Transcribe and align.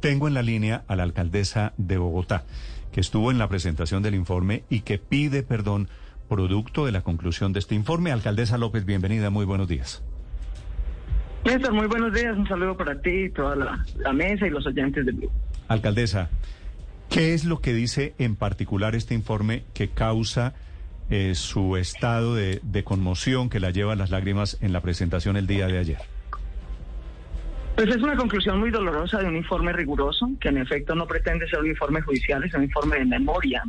Tengo 0.00 0.28
en 0.28 0.34
la 0.34 0.42
línea 0.42 0.84
a 0.86 0.94
la 0.94 1.02
alcaldesa 1.02 1.72
de 1.76 1.98
Bogotá, 1.98 2.44
que 2.92 3.00
estuvo 3.00 3.32
en 3.32 3.38
la 3.38 3.48
presentación 3.48 4.02
del 4.02 4.14
informe 4.14 4.62
y 4.70 4.80
que 4.80 4.98
pide 4.98 5.42
perdón 5.42 5.88
producto 6.28 6.86
de 6.86 6.92
la 6.92 7.00
conclusión 7.00 7.52
de 7.52 7.58
este 7.58 7.74
informe. 7.74 8.12
Alcaldesa 8.12 8.58
López, 8.58 8.84
bienvenida, 8.84 9.30
muy 9.30 9.44
buenos 9.44 9.66
días. 9.66 10.04
Néstor, 11.44 11.72
muy 11.72 11.86
buenos 11.86 12.12
días, 12.12 12.36
un 12.36 12.46
saludo 12.46 12.76
para 12.76 13.00
ti, 13.00 13.24
y 13.24 13.30
toda 13.30 13.56
la, 13.56 14.12
mesa 14.12 14.46
y 14.46 14.50
los 14.50 14.66
oyentes 14.66 15.04
del 15.04 15.16
Blue. 15.16 15.30
Alcaldesa, 15.66 16.30
¿qué 17.08 17.34
es 17.34 17.44
lo 17.44 17.60
que 17.60 17.72
dice 17.72 18.14
en 18.18 18.36
particular 18.36 18.94
este 18.94 19.14
informe 19.14 19.64
que 19.74 19.88
causa 19.88 20.54
eh, 21.10 21.34
su 21.34 21.76
estado 21.76 22.34
de, 22.34 22.60
de 22.62 22.84
conmoción 22.84 23.48
que 23.48 23.60
la 23.60 23.70
lleva 23.70 23.94
a 23.94 23.96
las 23.96 24.10
lágrimas 24.10 24.58
en 24.60 24.72
la 24.72 24.80
presentación 24.80 25.36
el 25.36 25.46
día 25.46 25.66
de 25.66 25.78
ayer? 25.78 26.17
Pues 27.78 27.90
es 27.90 28.02
una 28.02 28.16
conclusión 28.16 28.58
muy 28.58 28.72
dolorosa 28.72 29.18
de 29.18 29.28
un 29.28 29.36
informe 29.36 29.72
riguroso, 29.72 30.28
que 30.40 30.48
en 30.48 30.58
efecto 30.58 30.96
no 30.96 31.06
pretende 31.06 31.46
ser 31.46 31.60
un 31.60 31.68
informe 31.68 32.00
judicial, 32.00 32.42
es 32.42 32.52
un 32.52 32.64
informe 32.64 32.98
de 32.98 33.04
memoria, 33.04 33.62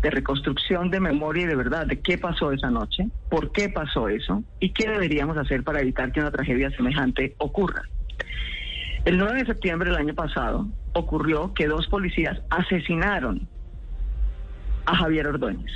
de 0.00 0.10
reconstrucción 0.10 0.90
de 0.90 1.00
memoria 1.00 1.42
y 1.42 1.46
de 1.46 1.56
verdad 1.56 1.88
de 1.88 1.98
qué 1.98 2.18
pasó 2.18 2.52
esa 2.52 2.70
noche, 2.70 3.08
por 3.28 3.50
qué 3.50 3.68
pasó 3.68 4.08
eso 4.08 4.44
y 4.60 4.72
qué 4.72 4.88
deberíamos 4.88 5.36
hacer 5.38 5.64
para 5.64 5.80
evitar 5.80 6.12
que 6.12 6.20
una 6.20 6.30
tragedia 6.30 6.70
semejante 6.70 7.34
ocurra. 7.38 7.82
El 9.04 9.18
9 9.18 9.40
de 9.40 9.46
septiembre 9.46 9.90
del 9.90 9.98
año 9.98 10.14
pasado 10.14 10.68
ocurrió 10.92 11.52
que 11.52 11.66
dos 11.66 11.88
policías 11.88 12.40
asesinaron 12.48 13.48
a 14.84 14.94
Javier 14.94 15.26
Ordóñez. 15.26 15.72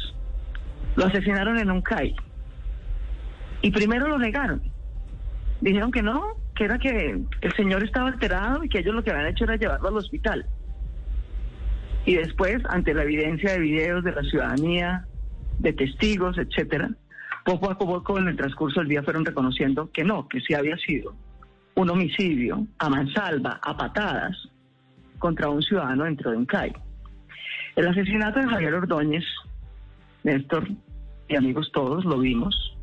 Lo 0.95 1.07
asesinaron 1.07 1.59
en 1.59 1.73
un 1.73 1.83
CAI. 1.83 2.15
Y 3.63 3.73
primero 3.73 4.07
lo 4.07 4.21
negaron. 4.21 4.63
Dijeron 5.61 5.91
que 5.91 6.01
no, 6.01 6.37
que 6.61 6.67
era 6.67 6.79
que 6.79 7.19
el 7.41 7.53
señor 7.57 7.83
estaba 7.83 8.09
alterado 8.09 8.63
y 8.63 8.69
que 8.69 8.81
ellos 8.81 8.95
lo 8.95 9.03
que 9.03 9.11
habían 9.11 9.29
hecho 9.29 9.45
era 9.45 9.57
llevarlo 9.57 9.89
al 9.89 9.97
hospital. 9.97 10.45
Y 12.05 12.17
después, 12.17 12.59
ante 12.69 12.93
la 12.93 13.05
evidencia 13.05 13.53
de 13.53 13.61
videos 13.61 14.05
de 14.05 14.13
la 14.13 14.23
ciudadanía, 14.25 15.07
de 15.59 15.73
testigos, 15.73 16.37
etcétera, 16.37 16.91
poco 17.47 17.71
a 17.71 17.79
poco 17.79 18.19
en 18.19 18.29
el 18.29 18.37
transcurso 18.37 18.81
del 18.81 18.91
día 18.91 19.03
fueron 19.03 19.25
reconociendo 19.25 19.91
que 19.91 20.05
no, 20.05 20.29
que 20.29 20.43
sí 20.43 20.53
había 20.53 20.77
sido 20.77 21.15
un 21.77 21.89
homicidio 21.89 22.67
a 22.79 22.91
mansalva, 22.91 23.59
a 23.63 23.75
patadas, 23.75 24.37
contra 25.19 25.49
un 25.49 25.63
ciudadano 25.63 26.05
dentro 26.05 26.31
de 26.31 26.37
un 26.37 26.45
CAI. 26.45 26.75
El 27.75 27.89
asesinato 27.89 28.39
de 28.39 28.49
Javier 28.49 28.75
Ordóñez, 28.75 29.25
Néstor 30.25 30.69
y 31.27 31.37
amigos 31.37 31.71
todos 31.73 32.05
lo 32.05 32.19
vimos, 32.19 32.77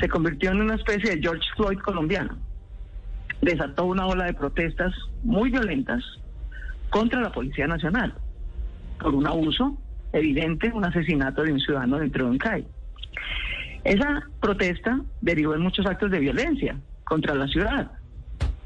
se 0.00 0.08
convirtió 0.08 0.50
en 0.50 0.62
una 0.62 0.74
especie 0.74 1.14
de 1.14 1.22
George 1.22 1.46
Floyd 1.54 1.78
colombiano 1.78 2.49
desató 3.40 3.86
una 3.86 4.06
ola 4.06 4.26
de 4.26 4.34
protestas 4.34 4.92
muy 5.22 5.50
violentas 5.50 6.02
contra 6.90 7.20
la 7.20 7.32
Policía 7.32 7.66
Nacional 7.66 8.14
por 8.98 9.14
un 9.14 9.26
abuso 9.26 9.78
evidente, 10.12 10.70
un 10.72 10.84
asesinato 10.84 11.42
de 11.42 11.52
un 11.52 11.60
ciudadano 11.60 11.98
dentro 11.98 12.24
de 12.24 12.30
un 12.32 12.38
CAI. 12.38 12.66
Esa 13.84 14.28
protesta 14.40 15.00
derivó 15.20 15.54
en 15.54 15.62
muchos 15.62 15.86
actos 15.86 16.10
de 16.10 16.18
violencia 16.18 16.76
contra 17.04 17.34
la 17.34 17.46
ciudad. 17.48 17.92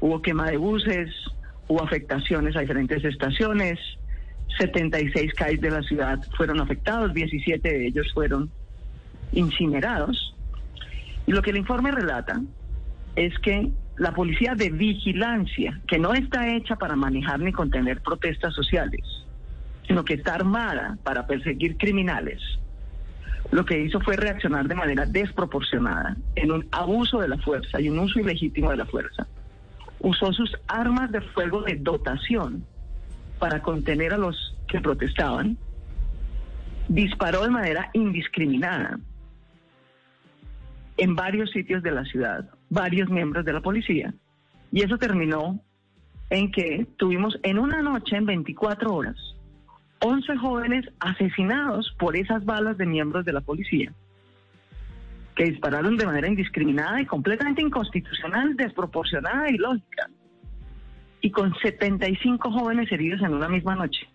Hubo 0.01 0.21
quema 0.21 0.49
de 0.49 0.57
buses, 0.57 1.09
hubo 1.67 1.81
afectaciones 1.81 2.55
a 2.55 2.61
diferentes 2.61 3.03
estaciones, 3.05 3.79
76 4.57 5.33
CAI 5.33 5.57
de 5.57 5.71
la 5.71 5.81
ciudad 5.83 6.19
fueron 6.35 6.59
afectados, 6.59 7.13
17 7.13 7.67
de 7.67 7.87
ellos 7.87 8.11
fueron 8.13 8.49
incinerados. 9.31 10.35
Y 11.27 11.31
lo 11.31 11.41
que 11.41 11.51
el 11.51 11.57
informe 11.57 11.91
relata 11.91 12.41
es 13.15 13.37
que 13.39 13.71
la 13.97 14.13
policía 14.13 14.55
de 14.55 14.69
vigilancia, 14.69 15.79
que 15.87 15.97
no 15.97 16.13
está 16.13 16.55
hecha 16.55 16.75
para 16.75 16.95
manejar 16.95 17.39
ni 17.39 17.51
contener 17.51 18.01
protestas 18.01 18.53
sociales, 18.53 19.01
sino 19.87 20.03
que 20.03 20.15
está 20.15 20.35
armada 20.35 20.97
para 21.03 21.27
perseguir 21.27 21.77
criminales, 21.77 22.41
lo 23.51 23.65
que 23.65 23.79
hizo 23.79 23.99
fue 24.01 24.15
reaccionar 24.15 24.67
de 24.67 24.75
manera 24.75 25.05
desproporcionada 25.05 26.17
en 26.35 26.51
un 26.51 26.67
abuso 26.71 27.19
de 27.19 27.27
la 27.27 27.37
fuerza 27.37 27.79
y 27.79 27.89
un 27.89 27.99
uso 27.99 28.19
ilegítimo 28.19 28.71
de 28.71 28.77
la 28.77 28.85
fuerza. 28.85 29.27
Usó 29.99 30.33
sus 30.33 30.51
armas 30.67 31.11
de 31.11 31.21
fuego 31.21 31.61
de 31.61 31.75
dotación 31.75 32.65
para 33.39 33.61
contener 33.61 34.13
a 34.13 34.17
los 34.17 34.55
que 34.67 34.81
protestaban, 34.81 35.57
disparó 36.87 37.43
de 37.43 37.49
manera 37.49 37.89
indiscriminada 37.93 38.99
en 40.97 41.15
varios 41.15 41.51
sitios 41.51 41.83
de 41.83 41.91
la 41.91 42.05
ciudad, 42.05 42.49
varios 42.69 43.09
miembros 43.09 43.45
de 43.45 43.53
la 43.53 43.61
policía. 43.61 44.13
Y 44.71 44.81
eso 44.81 44.97
terminó 44.97 45.59
en 46.29 46.51
que 46.51 46.87
tuvimos 46.97 47.37
en 47.43 47.59
una 47.59 47.81
noche, 47.81 48.15
en 48.15 48.25
24 48.25 48.93
horas, 48.93 49.15
11 49.99 50.37
jóvenes 50.37 50.85
asesinados 50.99 51.95
por 51.97 52.15
esas 52.15 52.43
balas 52.45 52.77
de 52.77 52.85
miembros 52.85 53.25
de 53.25 53.33
la 53.33 53.41
policía, 53.41 53.93
que 55.35 55.45
dispararon 55.45 55.97
de 55.97 56.05
manera 56.05 56.27
indiscriminada 56.27 57.01
y 57.01 57.05
completamente 57.05 57.61
inconstitucional, 57.61 58.55
desproporcionada 58.55 59.49
y 59.49 59.57
lógica, 59.57 60.09
y 61.21 61.31
con 61.31 61.55
75 61.55 62.51
jóvenes 62.51 62.91
heridos 62.91 63.21
en 63.21 63.33
una 63.33 63.47
misma 63.47 63.75
noche. 63.75 64.07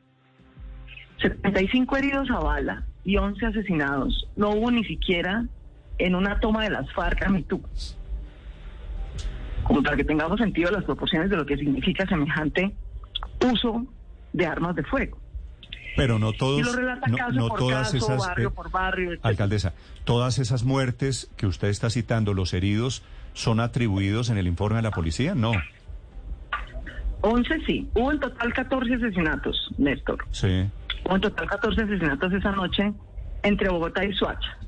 75 1.21 1.97
heridos 1.97 2.31
a 2.31 2.39
bala 2.39 2.85
y 3.05 3.17
11 3.17 3.47
asesinados. 3.47 4.29
No 4.37 4.51
hubo 4.51 4.71
ni 4.71 4.85
siquiera 4.85 5.45
en 5.99 6.15
una 6.15 6.41
toma 6.41 6.65
de 6.65 6.71
las 6.71 6.91
FARC 6.93 7.27
a 7.27 7.29
Mitú 7.29 7.63
como 9.71 9.85
para 9.85 9.97
que 9.97 10.03
tengamos 10.03 10.41
sentido 10.41 10.69
las 10.73 10.83
proporciones 10.83 11.31
de 11.31 11.37
lo 11.37 11.47
que 11.47 11.57
significa 11.57 12.05
semejante 12.05 12.75
uso 13.53 13.87
de 14.33 14.45
armas 14.45 14.75
de 14.75 14.83
fuego. 14.83 15.17
Pero 15.95 16.19
no 16.19 16.33
todos, 16.33 16.77
no, 17.35 17.51
todas 17.51 17.95
esas, 17.95 18.19
barrio 18.19 18.53
por 18.53 18.69
barrio, 18.73 19.17
alcaldesa, 19.23 19.73
todas 20.03 20.41
esas 20.41 20.65
muertes 20.65 21.31
que 21.37 21.47
usted 21.47 21.69
está 21.69 21.89
citando, 21.89 22.35
los 22.35 22.53
heridos, 22.53 23.05
son 23.33 23.61
atribuidos 23.61 24.29
en 24.29 24.39
el 24.39 24.49
informe 24.49 24.79
de 24.79 24.83
la 24.83 24.91
policía, 24.91 25.37
no. 25.37 25.53
11 27.21 27.61
sí, 27.65 27.89
hubo 27.95 28.11
en 28.11 28.19
total 28.19 28.53
14 28.53 28.95
asesinatos, 28.95 29.71
Néstor. 29.79 30.27
Sí. 30.33 30.69
Hubo 31.05 31.15
en 31.15 31.21
total 31.21 31.49
14 31.49 31.83
asesinatos 31.83 32.33
esa 32.33 32.51
noche 32.51 32.93
entre 33.45 33.69
Bogotá 33.69 34.05
y 34.05 34.13
Suacha. 34.15 34.59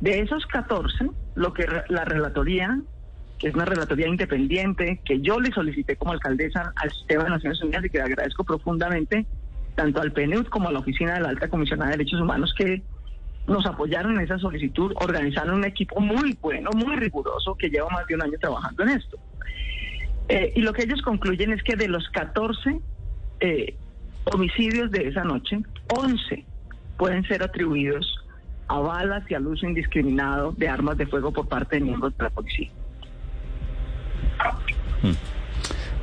De 0.00 0.18
esos 0.18 0.44
14, 0.46 1.08
lo 1.36 1.52
que 1.52 1.68
la 1.88 2.04
relatoría 2.04 2.80
que 3.38 3.48
es 3.48 3.54
una 3.54 3.64
relatoría 3.64 4.08
independiente 4.08 5.00
que 5.04 5.20
yo 5.20 5.38
le 5.40 5.52
solicité 5.52 5.96
como 5.96 6.12
alcaldesa 6.12 6.72
al 6.76 6.90
sistema 6.90 7.24
de 7.24 7.30
Naciones 7.30 7.62
Unidas 7.62 7.84
y 7.84 7.90
que 7.90 7.98
le 7.98 8.04
agradezco 8.04 8.44
profundamente 8.44 9.26
tanto 9.74 10.00
al 10.00 10.12
PNUD 10.12 10.46
como 10.46 10.68
a 10.68 10.72
la 10.72 10.80
Oficina 10.80 11.14
de 11.14 11.20
la 11.20 11.28
Alta 11.28 11.48
Comisionada 11.48 11.90
de 11.90 11.98
Derechos 11.98 12.20
Humanos 12.20 12.52
que 12.56 12.82
nos 13.46 13.64
apoyaron 13.64 14.16
en 14.16 14.20
esa 14.22 14.38
solicitud, 14.38 14.92
organizaron 14.96 15.54
un 15.54 15.64
equipo 15.64 16.00
muy 16.00 16.36
bueno, 16.40 16.70
muy 16.74 16.96
riguroso, 16.96 17.54
que 17.54 17.70
lleva 17.70 17.88
más 17.88 18.06
de 18.06 18.14
un 18.14 18.22
año 18.22 18.38
trabajando 18.40 18.82
en 18.82 18.88
esto. 18.90 19.18
Eh, 20.28 20.52
y 20.56 20.60
lo 20.60 20.72
que 20.72 20.82
ellos 20.82 21.00
concluyen 21.00 21.52
es 21.52 21.62
que 21.62 21.76
de 21.76 21.88
los 21.88 22.06
14 22.10 22.80
eh, 23.40 23.74
homicidios 24.24 24.90
de 24.90 25.08
esa 25.08 25.24
noche, 25.24 25.62
11 25.88 26.44
pueden 26.98 27.24
ser 27.24 27.42
atribuidos 27.42 28.18
a 28.66 28.80
balas 28.80 29.24
y 29.30 29.34
al 29.34 29.46
uso 29.46 29.66
indiscriminado 29.66 30.52
de 30.52 30.68
armas 30.68 30.98
de 30.98 31.06
fuego 31.06 31.32
por 31.32 31.48
parte 31.48 31.76
de 31.76 31.82
miembros 31.82 32.16
de 32.18 32.24
la 32.24 32.30
policía. 32.30 32.70
Hmm. 35.02 35.12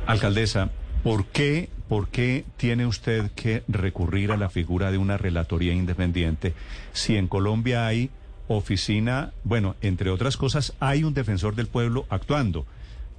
Alcaldesa, 0.06 0.70
¿por 1.02 1.26
qué, 1.26 1.68
¿por 1.88 2.08
qué 2.08 2.44
tiene 2.56 2.86
usted 2.86 3.30
que 3.32 3.62
recurrir 3.68 4.32
a 4.32 4.36
la 4.36 4.48
figura 4.48 4.90
de 4.90 4.98
una 4.98 5.16
relatoría 5.16 5.72
independiente 5.72 6.54
si 6.92 7.16
en 7.16 7.28
Colombia 7.28 7.86
hay 7.86 8.10
oficina, 8.48 9.32
bueno, 9.42 9.74
entre 9.80 10.10
otras 10.10 10.36
cosas, 10.36 10.74
hay 10.80 11.04
un 11.04 11.14
defensor 11.14 11.54
del 11.54 11.66
pueblo 11.66 12.06
actuando? 12.08 12.66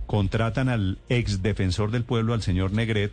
Contratan 0.05 0.69
al 0.69 0.99
ex 1.09 1.41
defensor 1.41 1.91
del 1.91 2.03
pueblo, 2.03 2.33
al 2.33 2.41
señor 2.41 2.71
Negret, 2.71 3.11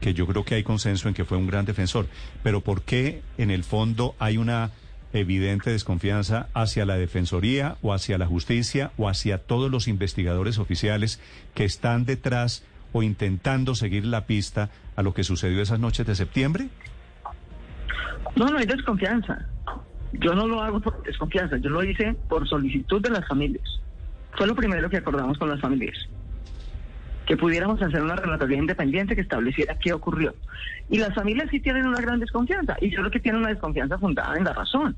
que 0.00 0.14
yo 0.14 0.26
creo 0.26 0.44
que 0.44 0.56
hay 0.56 0.62
consenso 0.62 1.08
en 1.08 1.14
que 1.14 1.24
fue 1.24 1.38
un 1.38 1.46
gran 1.46 1.64
defensor, 1.64 2.06
pero 2.42 2.60
¿por 2.60 2.82
qué 2.82 3.22
en 3.38 3.50
el 3.50 3.64
fondo 3.64 4.14
hay 4.18 4.36
una 4.36 4.70
evidente 5.12 5.70
desconfianza 5.70 6.48
hacia 6.54 6.86
la 6.86 6.96
Defensoría 6.96 7.76
o 7.82 7.92
hacia 7.92 8.18
la 8.18 8.26
justicia 8.26 8.92
o 8.96 9.08
hacia 9.08 9.38
todos 9.38 9.70
los 9.70 9.88
investigadores 9.88 10.58
oficiales 10.58 11.20
que 11.54 11.64
están 11.64 12.04
detrás 12.04 12.64
o 12.92 13.02
intentando 13.02 13.74
seguir 13.74 14.04
la 14.04 14.26
pista 14.26 14.70
a 14.96 15.02
lo 15.02 15.14
que 15.14 15.24
sucedió 15.24 15.62
esas 15.62 15.80
noches 15.80 16.06
de 16.06 16.14
septiembre? 16.14 16.68
No, 18.36 18.46
no 18.46 18.58
hay 18.58 18.66
desconfianza. 18.66 19.46
Yo 20.12 20.34
no 20.34 20.46
lo 20.46 20.62
hago 20.62 20.80
por 20.80 21.02
desconfianza, 21.02 21.56
yo 21.56 21.70
lo 21.70 21.82
hice 21.82 22.14
por 22.28 22.46
solicitud 22.46 23.00
de 23.00 23.10
las 23.10 23.26
familias. 23.26 23.80
Fue 24.36 24.46
lo 24.46 24.54
primero 24.54 24.88
que 24.90 24.98
acordamos 24.98 25.38
con 25.38 25.48
las 25.48 25.60
familias. 25.60 25.96
Que 27.26 27.36
pudiéramos 27.36 27.80
hacer 27.80 28.02
una 28.02 28.16
relatoría 28.16 28.58
independiente 28.58 29.14
que 29.14 29.20
estableciera 29.20 29.78
qué 29.78 29.92
ocurrió. 29.92 30.34
Y 30.90 30.98
las 30.98 31.14
familias 31.14 31.48
sí 31.50 31.60
tienen 31.60 31.86
una 31.86 32.00
gran 32.00 32.18
desconfianza, 32.20 32.76
y 32.80 32.90
yo 32.90 32.98
creo 32.98 33.10
que 33.10 33.20
tienen 33.20 33.40
una 33.40 33.50
desconfianza 33.50 33.98
fundada 33.98 34.36
en 34.36 34.44
la 34.44 34.52
razón. 34.52 34.96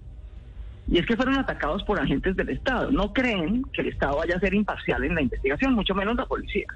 Y 0.87 0.99
es 0.99 1.07
que 1.07 1.17
fueron 1.17 1.37
atacados 1.37 1.83
por 1.85 1.99
agentes 1.99 2.37
del 2.37 2.51
Estado. 2.51 2.91
No 2.91 3.13
creen 3.13 3.63
que 3.73 3.83
el 3.83 3.89
Estado 3.89 4.17
vaya 4.19 4.37
a 4.37 4.41
ser 4.41 4.55
imparcial 4.55 5.03
en 5.05 5.15
la 5.15 5.23
investigación, 5.23 5.75
mucho 5.75 5.95
menos 5.95 6.17
la 6.17 6.27
policía. 6.27 6.67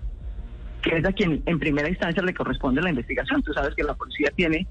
que 0.80 0.96
es 0.96 1.04
a 1.04 1.12
quien 1.12 1.42
en 1.44 1.58
primera 1.58 1.88
instancia 1.88 2.22
le 2.22 2.32
corresponde 2.32 2.80
la 2.80 2.90
investigación. 2.90 3.42
Tú 3.42 3.52
sabes 3.52 3.74
que 3.74 3.82
la 3.82 3.94
policía 3.94 4.30
tiene 4.36 4.64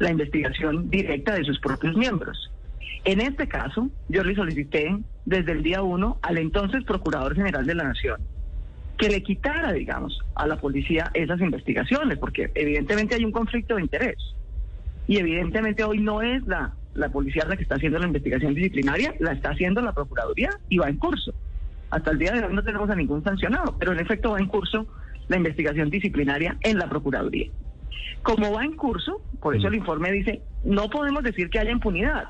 la 0.00 0.10
investigación 0.10 0.90
directa 0.90 1.32
de 1.34 1.44
sus 1.44 1.60
propios 1.60 1.96
miembros. 1.96 2.50
En 3.04 3.20
este 3.20 3.46
caso, 3.46 3.88
yo 4.08 4.24
le 4.24 4.34
solicité 4.34 4.96
desde 5.24 5.52
el 5.52 5.62
día 5.62 5.82
uno 5.82 6.18
al 6.22 6.38
entonces 6.38 6.82
Procurador 6.84 7.36
General 7.36 7.64
de 7.64 7.74
la 7.74 7.84
Nación 7.84 8.20
que 8.96 9.08
le 9.08 9.22
quitara, 9.22 9.72
digamos, 9.72 10.20
a 10.34 10.46
la 10.46 10.56
policía 10.56 11.10
esas 11.14 11.40
investigaciones, 11.40 12.18
porque 12.18 12.50
evidentemente 12.54 13.14
hay 13.14 13.24
un 13.24 13.32
conflicto 13.32 13.76
de 13.76 13.82
interés. 13.82 14.16
Y 15.06 15.18
evidentemente 15.18 15.84
hoy 15.84 15.98
no 15.98 16.22
es 16.22 16.46
la, 16.46 16.74
la 16.94 17.08
policía 17.10 17.44
la 17.46 17.56
que 17.56 17.64
está 17.64 17.74
haciendo 17.74 17.98
la 17.98 18.06
investigación 18.06 18.54
disciplinaria, 18.54 19.14
la 19.18 19.32
está 19.32 19.50
haciendo 19.50 19.80
la 19.80 19.92
Procuraduría 19.92 20.50
y 20.68 20.78
va 20.78 20.88
en 20.88 20.96
curso. 20.96 21.34
Hasta 21.90 22.10
el 22.10 22.18
día 22.18 22.32
de 22.32 22.44
hoy 22.44 22.54
no 22.54 22.62
tenemos 22.62 22.88
a 22.90 22.94
ningún 22.94 23.22
sancionado, 23.22 23.76
pero 23.78 23.92
en 23.92 24.00
efecto 24.00 24.30
va 24.30 24.38
en 24.38 24.46
curso 24.46 24.86
la 25.28 25.36
investigación 25.36 25.90
disciplinaria 25.90 26.56
en 26.62 26.78
la 26.78 26.88
Procuraduría. 26.88 27.50
Como 28.22 28.52
va 28.52 28.64
en 28.64 28.74
curso, 28.74 29.20
por 29.40 29.54
eso 29.54 29.68
el 29.68 29.74
informe 29.74 30.10
dice, 30.10 30.40
no 30.64 30.88
podemos 30.88 31.22
decir 31.22 31.50
que 31.50 31.58
haya 31.58 31.70
impunidad. 31.70 32.24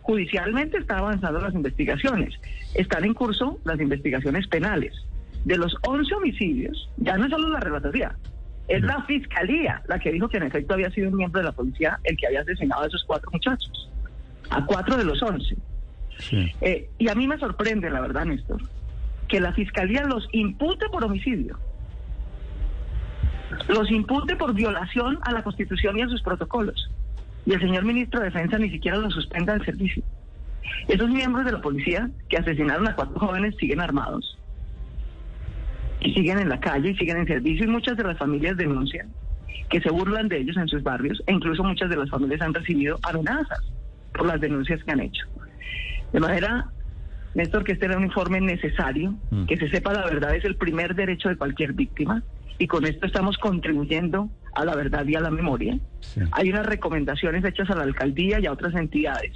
Judicialmente 0.00 0.78
están 0.78 0.98
avanzando 0.98 1.40
las 1.40 1.52
investigaciones. 1.52 2.34
Están 2.74 3.04
en 3.04 3.12
curso 3.12 3.58
las 3.64 3.80
investigaciones 3.80 4.46
penales. 4.46 4.94
De 5.46 5.56
los 5.56 5.74
11 5.86 6.14
homicidios, 6.14 6.90
ya 6.96 7.16
no 7.16 7.24
es 7.24 7.30
solo 7.30 7.48
la 7.48 7.60
relatoría, 7.60 8.16
es 8.68 8.82
la 8.82 9.00
fiscalía 9.04 9.80
la 9.86 9.98
que 9.98 10.10
dijo 10.10 10.28
que 10.28 10.38
en 10.38 10.42
efecto 10.42 10.74
había 10.74 10.90
sido 10.90 11.08
un 11.08 11.16
miembro 11.16 11.40
de 11.40 11.46
la 11.46 11.52
policía 11.52 11.98
el 12.02 12.16
que 12.16 12.26
había 12.26 12.40
asesinado 12.40 12.82
a 12.82 12.86
esos 12.88 13.04
cuatro 13.06 13.30
muchachos, 13.32 13.88
a 14.50 14.64
cuatro 14.66 14.96
de 14.96 15.04
los 15.04 15.22
11. 15.22 15.56
Eh, 16.60 16.90
y 16.98 17.08
a 17.08 17.14
mí 17.14 17.26
me 17.28 17.38
sorprende, 17.38 17.88
la 17.88 18.00
verdad, 18.00 18.24
Néstor, 18.24 18.60
que 19.28 19.40
la 19.40 19.52
fiscalía 19.52 20.04
los 20.04 20.28
impute 20.32 20.88
por 20.88 21.04
homicidio 21.04 21.56
los 23.68 23.90
impute 23.90 24.36
por 24.36 24.54
violación 24.54 25.18
a 25.22 25.32
la 25.32 25.42
Constitución 25.42 25.98
y 25.98 26.02
a 26.02 26.08
sus 26.08 26.22
protocolos. 26.22 26.90
Y 27.44 27.52
el 27.52 27.60
señor 27.60 27.84
ministro 27.84 28.20
de 28.20 28.26
Defensa 28.26 28.58
ni 28.58 28.70
siquiera 28.70 28.98
los 28.98 29.14
suspenda 29.14 29.52
del 29.52 29.64
servicio. 29.64 30.02
Esos 30.88 31.08
miembros 31.08 31.44
de 31.44 31.52
la 31.52 31.60
policía 31.60 32.10
que 32.28 32.38
asesinaron 32.38 32.88
a 32.88 32.96
cuatro 32.96 33.18
jóvenes 33.18 33.54
siguen 33.56 33.80
armados. 33.80 34.36
Y 36.00 36.12
siguen 36.12 36.38
en 36.38 36.48
la 36.48 36.60
calle 36.60 36.90
y 36.90 36.96
siguen 36.96 37.18
en 37.18 37.26
servicio 37.26 37.64
y 37.64 37.68
muchas 37.68 37.96
de 37.96 38.04
las 38.04 38.18
familias 38.18 38.56
denuncian 38.56 39.08
que 39.70 39.80
se 39.80 39.90
burlan 39.90 40.28
de 40.28 40.38
ellos 40.38 40.56
en 40.56 40.68
sus 40.68 40.82
barrios 40.82 41.22
e 41.26 41.32
incluso 41.32 41.64
muchas 41.64 41.90
de 41.90 41.96
las 41.96 42.10
familias 42.10 42.40
han 42.40 42.54
recibido 42.54 42.98
amenazas 43.02 43.60
por 44.12 44.26
las 44.26 44.40
denuncias 44.40 44.82
que 44.84 44.92
han 44.92 45.00
hecho. 45.00 45.26
De 46.12 46.20
manera, 46.20 46.66
Néstor, 47.34 47.64
que 47.64 47.72
este 47.72 47.86
era 47.86 47.96
un 47.96 48.04
informe 48.04 48.40
necesario, 48.40 49.14
mm. 49.30 49.46
que 49.46 49.56
se 49.56 49.68
sepa 49.68 49.92
la 49.92 50.04
verdad 50.04 50.34
es 50.34 50.44
el 50.44 50.56
primer 50.56 50.94
derecho 50.94 51.28
de 51.28 51.36
cualquier 51.36 51.72
víctima 51.72 52.22
y 52.58 52.66
con 52.66 52.86
esto 52.86 53.06
estamos 53.06 53.36
contribuyendo 53.38 54.30
a 54.54 54.64
la 54.64 54.74
verdad 54.74 55.06
y 55.06 55.14
a 55.14 55.20
la 55.20 55.30
memoria. 55.30 55.78
Hay 56.32 56.50
unas 56.50 56.64
recomendaciones 56.64 57.44
hechas 57.44 57.68
a 57.70 57.74
la 57.74 57.82
alcaldía 57.82 58.40
y 58.40 58.46
a 58.46 58.52
otras 58.52 58.74
entidades 58.74 59.32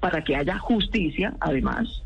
para 0.00 0.24
que 0.24 0.34
haya 0.34 0.58
justicia, 0.58 1.34
además. 1.40 2.02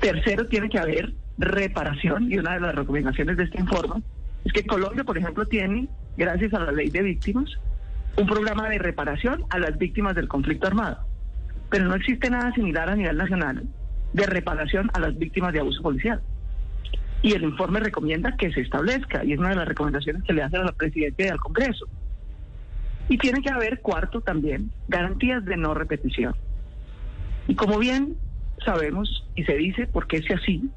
Tercero, 0.00 0.46
tiene 0.46 0.68
que 0.68 0.78
haber 0.78 1.12
reparación 1.38 2.30
y 2.30 2.38
una 2.38 2.54
de 2.54 2.60
las 2.60 2.74
recomendaciones 2.74 3.36
de 3.36 3.44
este 3.44 3.60
informe 3.60 4.02
es 4.44 4.52
que 4.52 4.66
Colombia, 4.66 5.04
por 5.04 5.18
ejemplo, 5.18 5.46
tiene, 5.46 5.88
gracias 6.16 6.52
a 6.54 6.60
la 6.60 6.72
ley 6.72 6.90
de 6.90 7.02
víctimas, 7.02 7.50
un 8.16 8.26
programa 8.26 8.68
de 8.68 8.78
reparación 8.78 9.44
a 9.50 9.58
las 9.58 9.76
víctimas 9.78 10.14
del 10.14 10.28
conflicto 10.28 10.66
armado. 10.66 10.98
Pero 11.70 11.86
no 11.86 11.94
existe 11.94 12.30
nada 12.30 12.52
similar 12.52 12.88
a 12.88 12.96
nivel 12.96 13.16
nacional 13.16 13.64
de 14.12 14.26
reparación 14.26 14.90
a 14.94 15.00
las 15.00 15.18
víctimas 15.18 15.52
de 15.52 15.60
abuso 15.60 15.82
policial 15.82 16.20
y 17.24 17.32
el 17.32 17.42
informe 17.42 17.80
recomienda 17.80 18.36
que 18.36 18.52
se 18.52 18.60
establezca, 18.60 19.24
y 19.24 19.32
es 19.32 19.38
una 19.38 19.48
de 19.48 19.56
las 19.56 19.66
recomendaciones 19.66 20.22
que 20.24 20.34
le 20.34 20.42
hace 20.42 20.58
a 20.58 20.62
la 20.64 20.72
presidenta 20.72 21.22
y 21.22 21.28
al 21.28 21.40
Congreso. 21.40 21.86
Y 23.08 23.16
tiene 23.16 23.40
que 23.40 23.48
haber, 23.48 23.80
cuarto 23.80 24.20
también, 24.20 24.70
garantías 24.88 25.42
de 25.46 25.56
no 25.56 25.72
repetición. 25.72 26.36
Y 27.48 27.54
como 27.54 27.78
bien 27.78 28.18
sabemos 28.62 29.26
y 29.36 29.44
se 29.44 29.54
dice, 29.54 29.86
porque 29.86 30.18
es 30.18 30.30
así, 30.30 30.68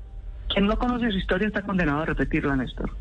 quien 0.48 0.68
no 0.68 0.78
conoce 0.78 1.12
su 1.12 1.18
historia 1.18 1.48
está 1.48 1.62
condenado 1.62 2.02
a 2.02 2.06
repetirla, 2.06 2.56
Néstor. 2.56 2.92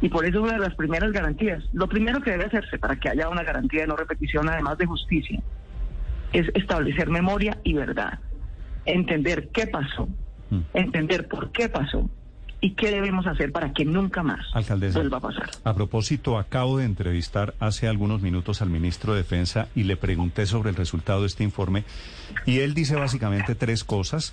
Y 0.00 0.08
por 0.08 0.24
eso 0.24 0.42
una 0.42 0.54
de 0.54 0.58
las 0.58 0.74
primeras 0.74 1.12
garantías, 1.12 1.62
lo 1.72 1.88
primero 1.88 2.20
que 2.20 2.32
debe 2.32 2.46
hacerse 2.46 2.78
para 2.78 2.96
que 2.96 3.08
haya 3.08 3.28
una 3.28 3.44
garantía 3.44 3.82
de 3.82 3.86
no 3.86 3.96
repetición, 3.96 4.48
además 4.48 4.76
de 4.78 4.86
justicia, 4.86 5.40
es 6.32 6.48
establecer 6.54 7.08
memoria 7.08 7.58
y 7.62 7.74
verdad. 7.74 8.18
Entender 8.84 9.48
qué 9.50 9.68
pasó, 9.68 10.08
mm. 10.50 10.60
entender 10.74 11.28
por 11.28 11.52
qué 11.52 11.68
pasó 11.68 12.10
y 12.62 12.70
qué 12.74 12.92
debemos 12.92 13.26
hacer 13.26 13.50
para 13.50 13.72
que 13.72 13.84
nunca 13.84 14.22
más 14.22 14.40
vuelva 14.94 15.18
a 15.18 15.20
pasar. 15.20 15.50
A 15.64 15.74
propósito, 15.74 16.38
acabo 16.38 16.78
de 16.78 16.84
entrevistar 16.84 17.54
hace 17.58 17.88
algunos 17.88 18.22
minutos 18.22 18.62
al 18.62 18.70
ministro 18.70 19.12
de 19.12 19.18
Defensa 19.18 19.68
y 19.74 19.82
le 19.82 19.96
pregunté 19.96 20.46
sobre 20.46 20.70
el 20.70 20.76
resultado 20.76 21.22
de 21.22 21.26
este 21.26 21.42
informe 21.42 21.84
y 22.46 22.60
él 22.60 22.72
dice 22.72 22.94
básicamente 22.94 23.56
tres 23.56 23.82
cosas, 23.82 24.32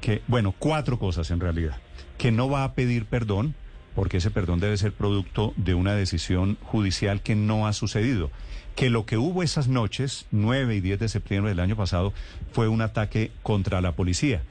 que 0.00 0.22
bueno, 0.26 0.54
cuatro 0.58 0.98
cosas 0.98 1.30
en 1.30 1.40
realidad, 1.40 1.78
que 2.18 2.32
no 2.32 2.48
va 2.48 2.64
a 2.64 2.74
pedir 2.74 3.06
perdón 3.06 3.54
porque 3.94 4.18
ese 4.18 4.30
perdón 4.30 4.60
debe 4.60 4.76
ser 4.76 4.92
producto 4.92 5.54
de 5.56 5.74
una 5.74 5.94
decisión 5.94 6.58
judicial 6.62 7.22
que 7.22 7.34
no 7.34 7.66
ha 7.66 7.72
sucedido. 7.72 8.30
Que 8.74 8.90
lo 8.90 9.06
que 9.06 9.16
hubo 9.16 9.42
esas 9.42 9.68
noches, 9.68 10.26
9 10.32 10.76
y 10.76 10.80
10 10.82 10.98
de 11.00 11.08
septiembre 11.08 11.50
del 11.50 11.60
año 11.60 11.76
pasado, 11.76 12.12
fue 12.52 12.68
un 12.68 12.82
ataque 12.82 13.32
contra 13.42 13.80
la 13.80 13.92
policía 13.92 14.42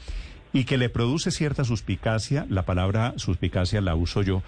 y 0.52 0.64
que 0.64 0.80
le 0.80 0.90
produce 0.90 1.30
cierta 1.30 1.64
suspicacia, 1.64 2.48
la 2.50 2.66
palabra 2.66 3.14
suspicacia 3.18 3.82
la 3.82 3.94
uso 3.94 4.24
yo, 4.24 4.42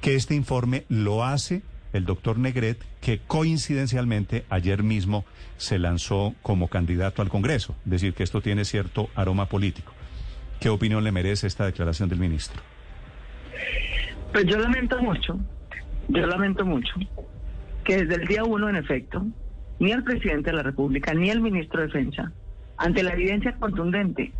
que 0.00 0.16
este 0.16 0.34
informe 0.34 0.84
lo 0.88 1.22
hace 1.22 1.62
el 1.92 2.06
doctor 2.06 2.38
Negret, 2.38 2.78
que 3.00 3.18
coincidencialmente 3.18 4.44
ayer 4.48 4.82
mismo 4.82 5.24
se 5.58 5.78
lanzó 5.78 6.34
como 6.42 6.68
candidato 6.68 7.20
al 7.20 7.28
Congreso, 7.28 7.76
es 7.84 7.90
decir, 7.90 8.14
que 8.14 8.22
esto 8.22 8.40
tiene 8.40 8.64
cierto 8.64 9.10
aroma 9.14 9.46
político. 9.46 9.92
¿Qué 10.60 10.68
opinión 10.68 11.02
le 11.02 11.10
merece 11.10 11.46
esta 11.46 11.64
declaración 11.64 12.10
del 12.10 12.18
ministro? 12.18 12.60
Pues 14.32 14.44
yo 14.44 14.58
lamento 14.58 15.00
mucho, 15.02 15.38
yo 16.08 16.26
lamento 16.26 16.64
mucho 16.64 16.94
que 17.84 18.04
desde 18.04 18.22
el 18.22 18.28
día 18.28 18.44
uno, 18.44 18.68
en 18.68 18.76
efecto, 18.76 19.26
ni 19.78 19.90
el 19.90 20.04
presidente 20.04 20.50
de 20.50 20.56
la 20.56 20.62
República 20.62 21.14
ni 21.14 21.30
el 21.30 21.40
ministro 21.40 21.80
de 21.80 21.86
Defensa, 21.86 22.30
ante 22.76 23.02
la 23.02 23.14
evidencia 23.14 23.52
contundente 23.54 24.32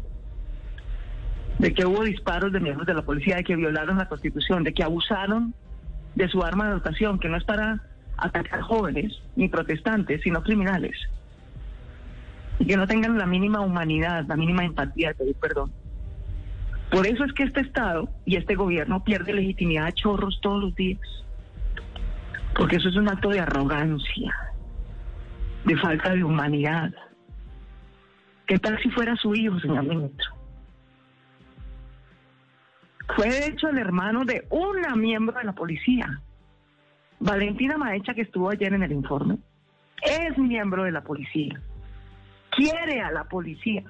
de 1.58 1.74
que 1.74 1.86
hubo 1.86 2.04
disparos 2.04 2.52
de 2.52 2.60
miembros 2.60 2.86
de 2.86 2.94
la 2.94 3.02
policía, 3.02 3.36
de 3.36 3.44
que 3.44 3.56
violaron 3.56 3.96
la 3.96 4.08
constitución, 4.08 4.62
de 4.62 4.74
que 4.74 4.82
abusaron 4.82 5.54
de 6.14 6.28
su 6.28 6.42
arma 6.42 6.66
de 6.66 6.74
dotación, 6.74 7.18
que 7.18 7.28
no 7.28 7.38
es 7.38 7.44
para 7.44 7.82
atacar 8.18 8.60
jóvenes 8.60 9.20
ni 9.36 9.48
protestantes, 9.48 10.20
sino 10.22 10.42
criminales. 10.42 10.96
Y 12.58 12.66
que 12.66 12.76
no 12.76 12.86
tengan 12.86 13.16
la 13.16 13.26
mínima 13.26 13.60
humanidad, 13.60 14.26
la 14.28 14.36
mínima 14.36 14.64
empatía 14.64 15.14
pedir 15.14 15.34
perdón. 15.36 15.72
Por 16.90 17.06
eso 17.06 17.24
es 17.24 17.32
que 17.32 17.44
este 17.44 17.60
Estado 17.60 18.08
y 18.24 18.36
este 18.36 18.56
gobierno 18.56 19.04
pierde 19.04 19.32
legitimidad 19.32 19.86
a 19.86 19.92
chorros 19.92 20.40
todos 20.42 20.60
los 20.62 20.74
días. 20.74 21.00
Porque 22.56 22.76
eso 22.76 22.88
es 22.88 22.96
un 22.96 23.08
acto 23.08 23.28
de 23.28 23.40
arrogancia, 23.40 24.34
de 25.64 25.76
falta 25.76 26.10
de 26.10 26.24
humanidad. 26.24 26.92
¿Qué 28.46 28.58
tal 28.58 28.80
si 28.82 28.90
fuera 28.90 29.14
su 29.14 29.34
hijo, 29.34 29.60
señor 29.60 29.84
ministro? 29.84 30.34
Fue 33.14 33.28
de 33.28 33.46
hecho 33.46 33.68
el 33.68 33.78
hermano 33.78 34.24
de 34.24 34.46
una 34.50 34.96
miembro 34.96 35.38
de 35.38 35.44
la 35.44 35.52
policía. 35.52 36.20
Valentina 37.20 37.76
Maecha, 37.76 38.14
que 38.14 38.22
estuvo 38.22 38.50
ayer 38.50 38.72
en 38.72 38.82
el 38.82 38.92
informe, 38.92 39.38
es 40.02 40.36
miembro 40.38 40.84
de 40.84 40.92
la 40.92 41.02
policía. 41.02 41.60
Quiere 42.50 43.00
a 43.00 43.12
la 43.12 43.24
policía. 43.24 43.84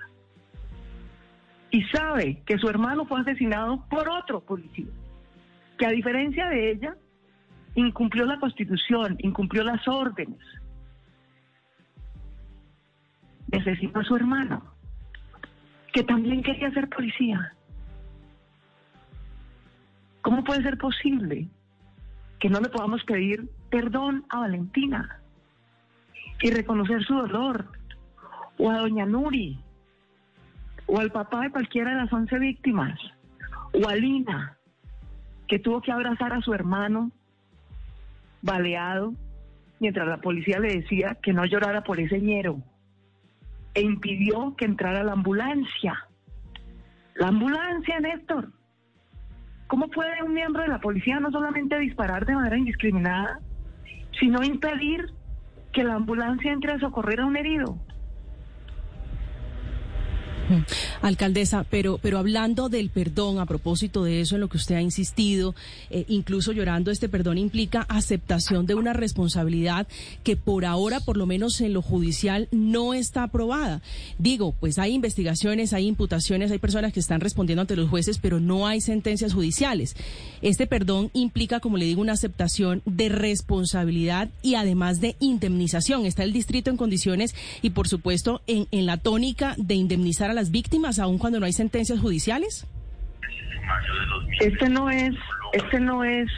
Y 1.71 1.83
sabe 1.85 2.43
que 2.47 2.59
su 2.59 2.69
hermano 2.69 3.07
fue 3.07 3.21
asesinado 3.21 3.85
por 3.89 4.09
otro 4.09 4.41
policía. 4.41 4.87
Que 5.79 5.87
a 5.87 5.91
diferencia 5.91 6.49
de 6.49 6.73
ella, 6.73 6.97
incumplió 7.75 8.25
la 8.25 8.39
constitución, 8.39 9.17
incumplió 9.21 9.62
las 9.62 9.87
órdenes. 9.87 10.41
Necesita 13.53 14.00
a 14.00 14.05
su 14.05 14.17
hermano, 14.17 14.62
que 15.93 16.03
también 16.03 16.43
quería 16.43 16.71
ser 16.73 16.89
policía. 16.89 17.55
¿Cómo 20.23 20.45
puede 20.45 20.62
ser 20.62 20.77
posible 20.79 21.49
que 22.39 22.50
no 22.50 22.61
le 22.61 22.69
podamos 22.69 23.03
pedir 23.05 23.49
perdón 23.71 24.25
a 24.29 24.41
Valentina 24.41 25.21
y 26.43 26.50
reconocer 26.50 27.03
su 27.05 27.15
dolor? 27.15 27.67
O 28.59 28.71
a 28.71 28.79
doña 28.79 29.07
Nuri, 29.07 29.59
o 30.90 30.99
al 30.99 31.12
papá 31.12 31.42
de 31.42 31.50
cualquiera 31.50 31.90
de 31.90 31.97
las 32.02 32.12
once 32.12 32.38
víctimas, 32.38 32.99
o 33.73 33.88
a 33.88 33.94
Lina, 33.94 34.56
que 35.47 35.59
tuvo 35.59 35.80
que 35.80 35.92
abrazar 35.92 36.32
a 36.32 36.40
su 36.40 36.52
hermano 36.52 37.12
baleado 38.42 39.14
mientras 39.78 40.09
la 40.09 40.20
policía 40.20 40.59
le 40.59 40.80
decía 40.80 41.16
que 41.23 41.32
no 41.32 41.44
llorara 41.44 41.82
por 41.82 42.00
ese 42.00 42.20
ñero 42.20 42.59
e 43.75 43.82
impidió 43.82 44.56
que 44.56 44.64
entrara 44.64 45.04
la 45.04 45.12
ambulancia. 45.12 46.06
La 47.14 47.28
ambulancia, 47.28 48.00
Néstor 48.00 48.50
¿Cómo 49.70 49.87
puede 49.87 50.20
un 50.25 50.35
miembro 50.35 50.62
de 50.62 50.68
la 50.68 50.80
policía 50.80 51.20
no 51.20 51.30
solamente 51.30 51.78
disparar 51.78 52.26
de 52.26 52.35
manera 52.35 52.59
indiscriminada, 52.59 53.38
sino 54.18 54.42
impedir 54.42 55.12
que 55.73 55.85
la 55.85 55.94
ambulancia 55.94 56.52
entre 56.52 56.73
a 56.73 56.80
socorrer 56.80 57.20
a 57.20 57.26
un 57.26 57.37
herido? 57.37 57.78
Alcaldesa, 61.02 61.64
pero, 61.69 61.99
pero 61.99 62.19
hablando 62.19 62.69
del 62.69 62.90
perdón, 62.90 63.38
a 63.38 63.47
propósito 63.47 64.04
de 64.04 64.21
eso 64.21 64.35
en 64.35 64.40
lo 64.40 64.49
que 64.49 64.57
usted 64.57 64.76
ha 64.76 64.83
insistido, 64.83 65.54
eh, 65.90 66.04
incluso 66.09 66.52
llorando, 66.52 66.90
este 66.90 67.09
perdón 67.09 67.38
implica 67.38 67.87
aceptación 67.88 68.66
de 68.66 68.75
una 68.75 68.92
responsabilidad 68.92 69.87
que 70.23 70.37
por 70.37 70.64
ahora, 70.64 71.00
por 71.00 71.16
lo 71.16 71.26
menos 71.26 71.61
en 71.61 71.73
lo 71.73 71.83
judicial, 71.83 72.49
no 72.50 72.95
está 72.95 73.25
aprobada. 73.25 73.83
Digo, 74.19 74.54
pues 74.59 74.78
hay 74.78 74.95
investigaciones, 74.95 75.73
hay 75.73 75.87
imputaciones, 75.87 76.50
hay 76.50 76.59
personas 76.59 76.92
que 76.92 77.00
están 77.00 77.21
respondiendo 77.21 77.62
ante 77.62 77.76
los 77.76 77.88
jueces, 77.88 78.19
pero 78.19 78.40
no 78.40 78.66
hay 78.66 78.80
sentencias 78.80 79.33
judiciales. 79.33 79.95
Este 80.42 80.66
perdón 80.66 81.11
implica, 81.12 81.61
como 81.61 81.76
le 81.76 81.85
digo, 81.85 82.00
una 82.00 82.12
aceptación 82.12 82.83
de 82.85 83.09
responsabilidad 83.09 84.30
y 84.42 84.54
además 84.54 85.00
de 85.00 85.16
indemnización. 85.21 86.07
Está 86.07 86.23
el 86.23 86.33
distrito 86.33 86.71
en 86.71 86.76
condiciones 86.76 87.35
y, 87.62 87.71
por 87.71 87.88
supuesto, 87.88 88.42
en, 88.47 88.66
en 88.71 88.87
la 88.87 88.97
tónica 88.97 89.54
de 89.59 89.75
indemnizar 89.75 90.30
a 90.30 90.35
las 90.40 90.50
víctimas, 90.50 90.99
aun 90.99 91.18
cuando 91.18 91.38
no 91.38 91.44
hay 91.44 91.52
sentencias 91.52 92.00
judiciales? 92.00 92.66
Este 94.40 94.70
no 94.70 94.88
es, 94.88 95.14
este 95.52 95.78
no 95.78 96.02
es 96.02 96.30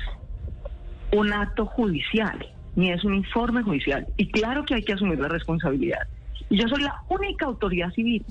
un 1.13 1.33
acto 1.33 1.67
judicial, 1.67 2.45
ni 2.75 2.91
es 2.91 3.05
un 3.05 3.15
informe 3.15 3.63
judicial. 3.63 4.05
Y 4.17 4.29
claro 4.33 4.65
que 4.65 4.75
hay 4.75 4.83
que 4.83 4.95
asumir 4.95 5.21
la 5.21 5.29
responsabilidad. 5.29 6.09
Y 6.51 6.61
yo 6.61 6.67
soy 6.67 6.83
la 6.83 7.01
única 7.09 7.47
autoridad 7.47 7.93
civil 7.93 8.25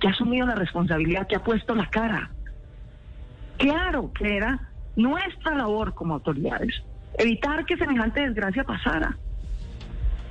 que 0.00 0.06
ha 0.06 0.12
asumido 0.12 0.46
la 0.46 0.54
responsabilidad, 0.54 1.26
que 1.26 1.34
ha 1.34 1.42
puesto 1.42 1.74
la 1.74 1.90
cara. 1.90 2.30
Claro 3.58 4.12
que 4.12 4.36
era 4.36 4.70
nuestra 4.94 5.56
labor 5.56 5.94
como 5.94 6.14
autoridades 6.14 6.80
evitar 7.18 7.66
que 7.66 7.76
semejante 7.76 8.20
desgracia 8.20 8.62
pasara. 8.62 9.18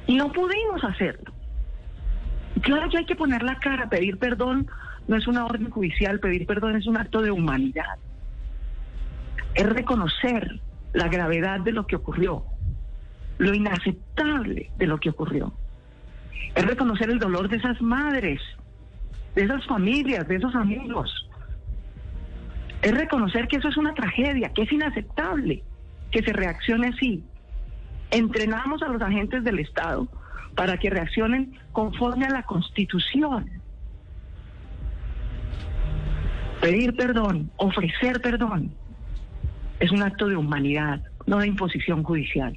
Y 0.07 0.15
no 0.15 0.31
pudimos 0.31 0.81
hacerlo. 0.83 1.30
Claro 2.59 2.89
que 2.89 2.97
hay 2.97 3.05
que 3.05 3.15
poner 3.15 3.43
la 3.43 3.55
cara, 3.59 3.89
pedir 3.89 4.17
perdón 4.17 4.67
no 5.07 5.15
es 5.15 5.27
una 5.27 5.45
orden 5.45 5.69
judicial, 5.69 6.19
pedir 6.19 6.45
perdón 6.45 6.75
es 6.75 6.85
un 6.85 6.97
acto 6.97 7.21
de 7.21 7.31
humanidad. 7.31 7.97
Es 9.55 9.67
reconocer 9.67 10.59
la 10.93 11.07
gravedad 11.07 11.61
de 11.61 11.71
lo 11.71 11.87
que 11.87 11.95
ocurrió, 11.95 12.43
lo 13.37 13.53
inaceptable 13.53 14.69
de 14.77 14.87
lo 14.87 14.99
que 14.99 15.09
ocurrió. 15.09 15.53
Es 16.55 16.65
reconocer 16.65 17.09
el 17.09 17.19
dolor 17.19 17.49
de 17.49 17.57
esas 17.57 17.81
madres, 17.81 18.41
de 19.35 19.43
esas 19.43 19.65
familias, 19.65 20.27
de 20.27 20.35
esos 20.35 20.53
amigos. 20.55 21.29
Es 22.81 22.91
reconocer 22.93 23.47
que 23.47 23.57
eso 23.57 23.69
es 23.69 23.77
una 23.77 23.93
tragedia, 23.93 24.51
que 24.53 24.63
es 24.63 24.71
inaceptable 24.71 25.63
que 26.11 26.21
se 26.23 26.33
reaccione 26.33 26.87
así. 26.87 27.23
Entrenamos 28.11 28.81
a 28.83 28.89
los 28.89 29.01
agentes 29.01 29.43
del 29.43 29.59
Estado 29.59 30.07
para 30.55 30.77
que 30.77 30.89
reaccionen 30.89 31.57
conforme 31.71 32.25
a 32.25 32.29
la 32.29 32.43
Constitución. 32.43 33.49
Pedir 36.61 36.95
perdón, 36.95 37.51
ofrecer 37.57 38.21
perdón, 38.21 38.71
es 39.79 39.91
un 39.91 40.03
acto 40.03 40.27
de 40.27 40.35
humanidad, 40.35 41.01
no 41.25 41.39
de 41.39 41.47
imposición 41.47 42.03
judicial. 42.03 42.55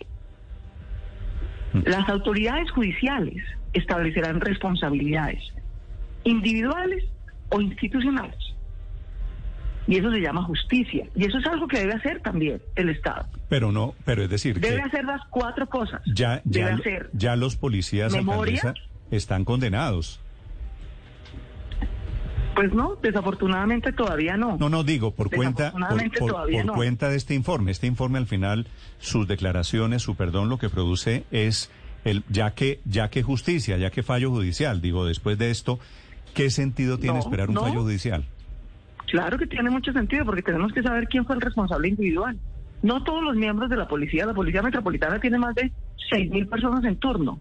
Mm. 1.73 1.81
Las 1.87 2.09
autoridades 2.09 2.71
judiciales 2.71 3.43
establecerán 3.73 4.41
responsabilidades 4.41 5.43
individuales 6.25 7.05
o 7.51 7.61
institucionales. 7.61 8.54
Y 9.87 9.99
eso 9.99 10.11
se 10.11 10.21
llama 10.21 10.43
justicia. 10.45 11.07
Y 11.15 11.27
eso 11.27 11.39
es 11.39 11.47
algo 11.47 11.69
que 11.69 11.79
debe 11.81 11.95
hacer 11.95 12.21
también 12.21 12.61
el 12.77 12.89
Estado. 12.89 13.27
Pero 13.49 13.71
no, 13.71 13.95
pero 14.05 14.23
es 14.23 14.31
decir... 14.31 14.59
Debe 14.59 14.83
hacer 14.83 15.05
las 15.05 15.21
cuatro 15.31 15.69
cosas. 15.69 16.01
Ya, 16.07 16.41
ya, 16.45 16.79
ya 17.13 17.37
los 17.37 17.57
policías 17.57 18.15
están 19.11 19.45
condenados. 19.45 20.21
Pues 22.55 22.73
no, 22.73 22.97
desafortunadamente 23.03 23.93
todavía 23.93 24.37
no. 24.37 24.57
No, 24.59 24.69
no 24.69 24.85
digo, 24.85 25.11
por 25.11 25.29
cuenta, 25.29 25.73
por, 25.73 26.73
cuenta 26.73 27.09
de 27.09 27.17
este 27.17 27.35
informe. 27.35 27.73
Este 27.73 27.87
informe 27.87 28.19
al 28.19 28.27
final, 28.27 28.69
sus 28.99 29.27
declaraciones, 29.27 30.03
su 30.03 30.15
perdón, 30.15 30.49
lo 30.49 30.59
que 30.59 30.69
produce 30.69 31.25
es 31.33 31.71
el 32.05 32.23
ya 32.29 32.53
que 32.53 32.81
ya 32.85 33.09
que 33.09 33.23
justicia, 33.23 33.77
ya 33.77 33.91
que 33.91 34.03
fallo 34.03 34.31
judicial. 34.31 34.81
Digo, 34.81 35.05
después 35.05 35.37
de 35.37 35.51
esto, 35.51 35.81
¿qué 36.33 36.51
sentido 36.51 36.99
tiene 36.99 37.19
esperar 37.19 37.51
un 37.51 37.57
fallo 37.57 37.83
judicial? 37.83 38.25
Claro 39.15 39.39
que 39.39 39.47
tiene 39.47 39.71
mucho 39.71 39.93
sentido 39.93 40.25
porque 40.25 40.43
tenemos 40.43 40.73
que 40.73 40.83
saber 40.83 41.07
quién 41.07 41.25
fue 41.25 41.37
el 41.37 41.41
responsable 41.41 41.87
individual. 41.87 42.37
No 42.83 43.05
todos 43.05 43.23
los 43.23 43.37
miembros 43.37 43.71
de 43.71 43.77
la 43.77 43.87
policía, 43.87 44.27
la 44.27 44.35
policía 44.35 44.61
metropolitana 44.61 45.21
tiene 45.21 45.39
más 45.39 45.55
de 45.55 45.71
6.000 46.11 46.49
personas 46.49 46.85
en 46.85 46.97
turno. 46.97 47.39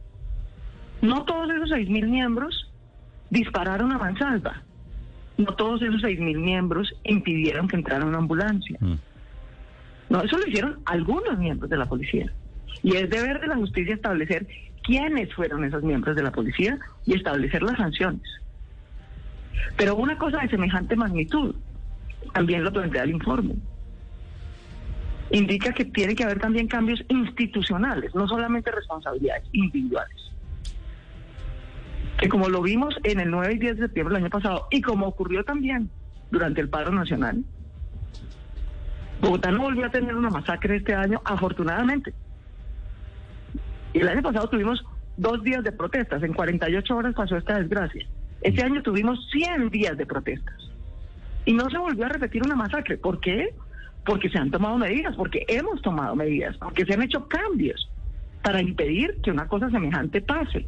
No 1.01 1.23
todos 1.23 1.49
esos 1.49 1.71
6.000 1.71 2.07
miembros 2.07 2.71
dispararon 3.31 3.91
a 3.91 3.97
mansalva. 3.97 4.61
No 5.39 5.55
todos 5.55 5.81
esos 5.81 6.03
6.000 6.03 6.37
miembros 6.37 6.93
impidieron 7.05 7.67
que 7.67 7.77
entrara 7.77 8.05
una 8.05 8.19
ambulancia. 8.19 8.77
Mm. 8.79 8.93
No, 10.11 10.21
eso 10.21 10.37
lo 10.37 10.47
hicieron 10.47 10.77
algunos 10.85 11.39
miembros 11.39 11.71
de 11.71 11.77
la 11.77 11.87
policía. 11.87 12.31
Y 12.83 12.97
es 12.97 13.09
deber 13.09 13.39
de 13.41 13.47
la 13.47 13.55
justicia 13.55 13.95
establecer 13.95 14.45
quiénes 14.83 15.33
fueron 15.33 15.63
esos 15.63 15.81
miembros 15.81 16.15
de 16.15 16.21
la 16.21 16.31
policía 16.31 16.77
y 17.07 17.15
establecer 17.15 17.63
las 17.63 17.77
sanciones. 17.77 18.21
Pero 19.77 19.95
una 19.95 20.17
cosa 20.17 20.39
de 20.39 20.49
semejante 20.49 20.95
magnitud, 20.95 21.55
también 22.33 22.63
lo 22.63 22.71
plantea 22.71 23.03
el 23.03 23.11
informe, 23.11 23.55
indica 25.31 25.73
que 25.73 25.85
tiene 25.85 26.15
que 26.15 26.23
haber 26.23 26.39
también 26.39 26.67
cambios 26.67 27.03
institucionales, 27.07 28.13
no 28.15 28.27
solamente 28.27 28.71
responsabilidades 28.71 29.43
individuales. 29.51 30.31
Que 32.19 32.29
como 32.29 32.49
lo 32.49 32.61
vimos 32.61 32.95
en 33.03 33.19
el 33.19 33.31
9 33.31 33.53
y 33.55 33.59
10 33.59 33.75
de 33.77 33.81
septiembre 33.83 34.15
del 34.15 34.23
año 34.23 34.31
pasado, 34.31 34.67
y 34.71 34.81
como 34.81 35.07
ocurrió 35.07 35.43
también 35.43 35.89
durante 36.31 36.61
el 36.61 36.69
paro 36.69 36.91
nacional, 36.91 37.43
Bogotá 39.21 39.51
no 39.51 39.63
volvió 39.63 39.85
a 39.85 39.89
tener 39.89 40.15
una 40.15 40.29
masacre 40.29 40.75
este 40.75 40.93
año, 40.93 41.21
afortunadamente. 41.23 42.13
Y 43.93 43.99
el 43.99 44.09
año 44.09 44.21
pasado 44.21 44.49
tuvimos 44.49 44.83
dos 45.17 45.41
días 45.43 45.63
de 45.63 45.71
protestas, 45.71 46.21
en 46.23 46.33
48 46.33 46.95
horas 46.95 47.13
pasó 47.15 47.37
esta 47.37 47.57
desgracia. 47.57 48.05
Este 48.43 48.61
año 48.61 48.83
tuvimos 48.83 49.25
100 49.31 49.69
días 49.69 49.97
de 49.97 50.05
protestas 50.05 50.69
y 51.45 51.53
no 51.53 51.69
se 51.69 51.77
volvió 51.77 52.05
a 52.05 52.09
repetir 52.09 52.43
una 52.43 52.55
masacre. 52.55 52.97
¿Por 52.97 53.21
qué? 53.21 53.55
Porque 54.05 54.29
se 54.29 54.37
han 54.37 54.51
tomado 54.51 54.77
medidas, 54.77 55.15
porque 55.15 55.45
hemos 55.47 55.81
tomado 55.81 56.13
medidas, 56.13 56.57
porque 56.57 56.85
se 56.85 56.93
han 56.93 57.03
hecho 57.03 57.27
cambios 57.29 57.89
para 58.43 58.61
impedir 58.61 59.15
que 59.23 59.31
una 59.31 59.47
cosa 59.47 59.69
semejante 59.69 60.21
pase. 60.21 60.65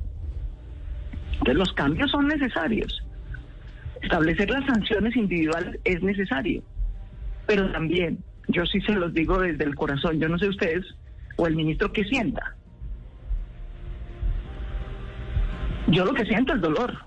Entonces 1.33 1.55
los 1.55 1.73
cambios 1.73 2.09
son 2.11 2.27
necesarios. 2.27 3.03
Establecer 4.01 4.49
las 4.49 4.65
sanciones 4.65 5.15
individuales 5.17 5.77
es 5.83 6.01
necesario, 6.01 6.63
pero 7.45 7.69
también, 7.73 8.19
yo 8.47 8.65
sí 8.65 8.79
se 8.81 8.93
los 8.93 9.13
digo 9.13 9.39
desde 9.39 9.65
el 9.65 9.75
corazón, 9.75 10.19
yo 10.19 10.29
no 10.29 10.37
sé 10.37 10.47
ustedes 10.47 10.85
o 11.35 11.45
el 11.45 11.55
ministro 11.55 11.91
que 11.91 12.05
sienta. 12.05 12.55
Yo 15.87 16.05
lo 16.05 16.13
que 16.13 16.25
siento 16.25 16.53
es 16.53 16.61
dolor. 16.61 17.05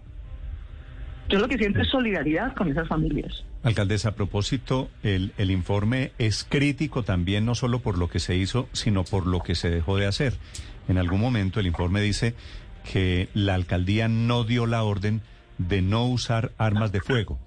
Yo 1.29 1.39
lo 1.39 1.49
que 1.49 1.59
siento 1.59 1.83
es 1.83 1.89
solidaridad 1.89 2.55
con 2.55 2.71
esas 2.71 2.89
familias. 2.89 3.45
Alcaldesa, 3.63 4.11
a 4.11 4.15
propósito, 4.15 4.89
el, 5.03 5.33
el 5.37 5.51
informe 5.51 6.13
es 6.19 6.47
crítico 6.49 7.03
también 7.03 7.45
no 7.45 7.55
solo 7.55 7.81
por 7.81 7.99
lo 7.99 8.09
que 8.09 8.19
se 8.19 8.37
hizo, 8.37 8.69
sino 8.73 9.05
por 9.05 9.27
lo 9.27 9.43
que 9.43 9.55
se 9.55 9.69
dejó 9.69 9.99
de 9.99 10.07
hacer. 10.07 10.35
En 10.89 10.97
algún 10.97 11.21
momento 11.21 11.61
el 11.61 11.67
informe 11.67 12.01
dice 12.01 12.35
que 12.91 13.29
la 13.35 13.55
alcaldía 13.55 14.09
no 14.09 14.45
dio 14.45 14.67
la 14.67 14.83
orden 14.83 15.21
de 15.59 15.83
no 15.83 16.07
usar 16.07 16.53
armas 16.57 16.93
de 16.93 17.01
fuego. 17.01 17.39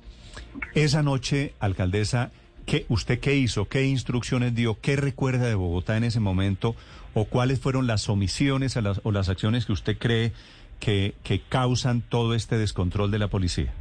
Esa 0.76 1.02
noche, 1.02 1.54
alcaldesa, 1.60 2.32
¿qué, 2.66 2.86
¿usted 2.88 3.20
qué 3.20 3.36
hizo? 3.36 3.68
¿Qué 3.68 3.86
instrucciones 3.86 4.54
dio? 4.54 4.80
¿Qué 4.80 4.96
recuerda 4.96 5.48
de 5.48 5.56
Bogotá 5.56 5.98
en 5.98 6.04
ese 6.04 6.20
momento? 6.20 6.76
¿O 7.14 7.26
cuáles 7.26 7.60
fueron 7.60 7.88
las 7.88 8.08
omisiones 8.10 8.78
o 8.78 9.12
las 9.12 9.30
acciones 9.30 9.66
que 9.66 9.74
usted 9.74 9.98
cree 9.98 10.34
que, 10.82 11.42
causan 11.48 12.02
todo 12.02 12.34
este 12.34 12.58
descontrol 12.58 13.12
de 13.12 13.20
la 13.20 13.30
policía? 13.30 13.72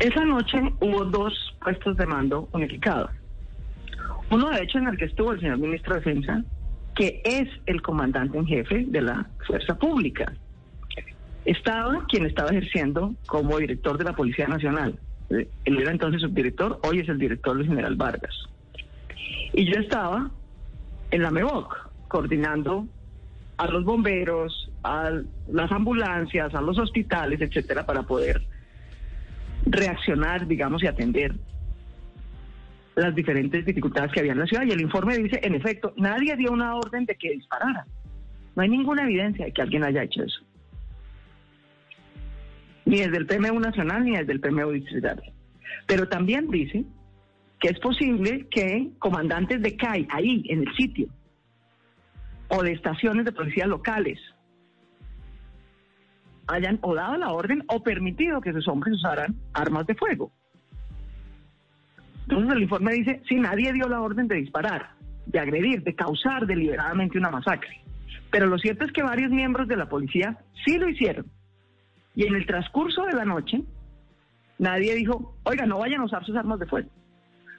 Esa 0.00 0.24
noche 0.24 0.58
hubo 0.80 1.04
dos 1.04 1.34
puestos 1.60 1.96
de 1.96 2.06
mando 2.06 2.48
unificados. 2.52 3.10
Uno, 4.30 4.48
de 4.50 4.62
hecho, 4.62 4.78
en 4.78 4.88
el 4.88 4.96
que 4.96 5.04
estuvo 5.04 5.32
el 5.32 5.40
señor 5.40 5.58
ministro 5.58 5.94
de 5.94 6.00
Defensa, 6.00 6.42
que 6.94 7.20
es 7.24 7.48
el 7.66 7.82
comandante 7.82 8.38
en 8.38 8.46
jefe 8.46 8.84
de 8.88 9.02
la 9.02 9.26
Fuerza 9.46 9.78
Pública. 9.78 10.32
Estaba 11.44 12.06
quien 12.06 12.24
estaba 12.24 12.50
ejerciendo 12.50 13.14
como 13.26 13.58
director 13.58 13.98
de 13.98 14.04
la 14.04 14.14
Policía 14.14 14.46
Nacional. 14.46 14.98
Él 15.28 15.78
era 15.78 15.90
entonces 15.90 16.22
subdirector, 16.22 16.80
hoy 16.84 17.00
es 17.00 17.08
el 17.08 17.18
director 17.18 17.56
del 17.56 17.66
general 17.66 17.96
Vargas. 17.96 18.34
Y 19.52 19.64
yo 19.70 19.80
estaba 19.80 20.30
en 21.10 21.22
la 21.22 21.30
MEVOC, 21.30 21.90
coordinando 22.08 22.86
a 23.56 23.66
los 23.66 23.84
bomberos, 23.84 24.70
a 24.82 25.10
las 25.50 25.72
ambulancias, 25.72 26.54
a 26.54 26.60
los 26.60 26.78
hospitales, 26.78 27.40
etcétera, 27.40 27.86
para 27.86 28.02
poder 28.02 28.42
reaccionar, 29.66 30.46
digamos, 30.46 30.82
y 30.82 30.86
atender 30.86 31.34
las 32.94 33.14
diferentes 33.14 33.64
dificultades 33.64 34.12
que 34.12 34.20
había 34.20 34.32
en 34.32 34.40
la 34.40 34.46
ciudad. 34.46 34.64
Y 34.64 34.70
el 34.70 34.80
informe 34.80 35.16
dice, 35.18 35.40
en 35.42 35.54
efecto, 35.54 35.94
nadie 35.96 36.36
dio 36.36 36.52
una 36.52 36.74
orden 36.76 37.04
de 37.06 37.14
que 37.14 37.30
disparara. 37.30 37.86
No 38.54 38.62
hay 38.62 38.68
ninguna 38.68 39.04
evidencia 39.04 39.46
de 39.46 39.52
que 39.52 39.62
alguien 39.62 39.84
haya 39.84 40.02
hecho 40.02 40.22
eso. 40.22 40.40
Ni 42.84 42.98
desde 42.98 43.16
el 43.16 43.26
PMU 43.26 43.60
nacional 43.60 44.04
ni 44.04 44.16
desde 44.16 44.32
el 44.32 44.40
PMU 44.40 44.72
distrital. 44.72 45.22
Pero 45.86 46.08
también 46.08 46.50
dice 46.50 46.84
que 47.60 47.68
es 47.68 47.78
posible 47.78 48.46
que 48.50 48.90
comandantes 48.98 49.62
de 49.62 49.76
CAI, 49.76 50.06
ahí, 50.10 50.44
en 50.48 50.66
el 50.66 50.74
sitio, 50.74 51.08
o 52.54 52.62
de 52.62 52.72
estaciones 52.72 53.24
de 53.24 53.32
policía 53.32 53.66
locales, 53.66 54.20
hayan 56.48 56.78
o 56.82 56.94
dado 56.94 57.16
la 57.16 57.32
orden 57.32 57.64
o 57.68 57.82
permitido 57.82 58.42
que 58.42 58.50
esos 58.50 58.68
hombres 58.68 58.94
usaran 58.96 59.34
armas 59.54 59.86
de 59.86 59.94
fuego. 59.94 60.30
Entonces 62.28 62.52
el 62.54 62.62
informe 62.62 62.92
dice, 62.92 63.22
si 63.26 63.36
nadie 63.36 63.72
dio 63.72 63.88
la 63.88 64.02
orden 64.02 64.28
de 64.28 64.36
disparar, 64.36 64.90
de 65.26 65.38
agredir, 65.38 65.82
de 65.82 65.94
causar 65.94 66.46
deliberadamente 66.46 67.16
una 67.16 67.30
masacre. 67.30 67.80
Pero 68.30 68.46
lo 68.46 68.58
cierto 68.58 68.84
es 68.84 68.92
que 68.92 69.02
varios 69.02 69.30
miembros 69.30 69.66
de 69.66 69.76
la 69.76 69.88
policía 69.88 70.38
sí 70.64 70.76
lo 70.78 70.88
hicieron. 70.88 71.26
Y 72.14 72.26
en 72.26 72.34
el 72.34 72.46
transcurso 72.46 73.04
de 73.06 73.14
la 73.14 73.24
noche, 73.24 73.62
nadie 74.58 74.94
dijo, 74.94 75.36
oiga, 75.44 75.64
no 75.64 75.78
vayan 75.78 76.02
a 76.02 76.04
usar 76.04 76.24
sus 76.24 76.36
armas 76.36 76.58
de 76.58 76.66
fuego. 76.66 76.90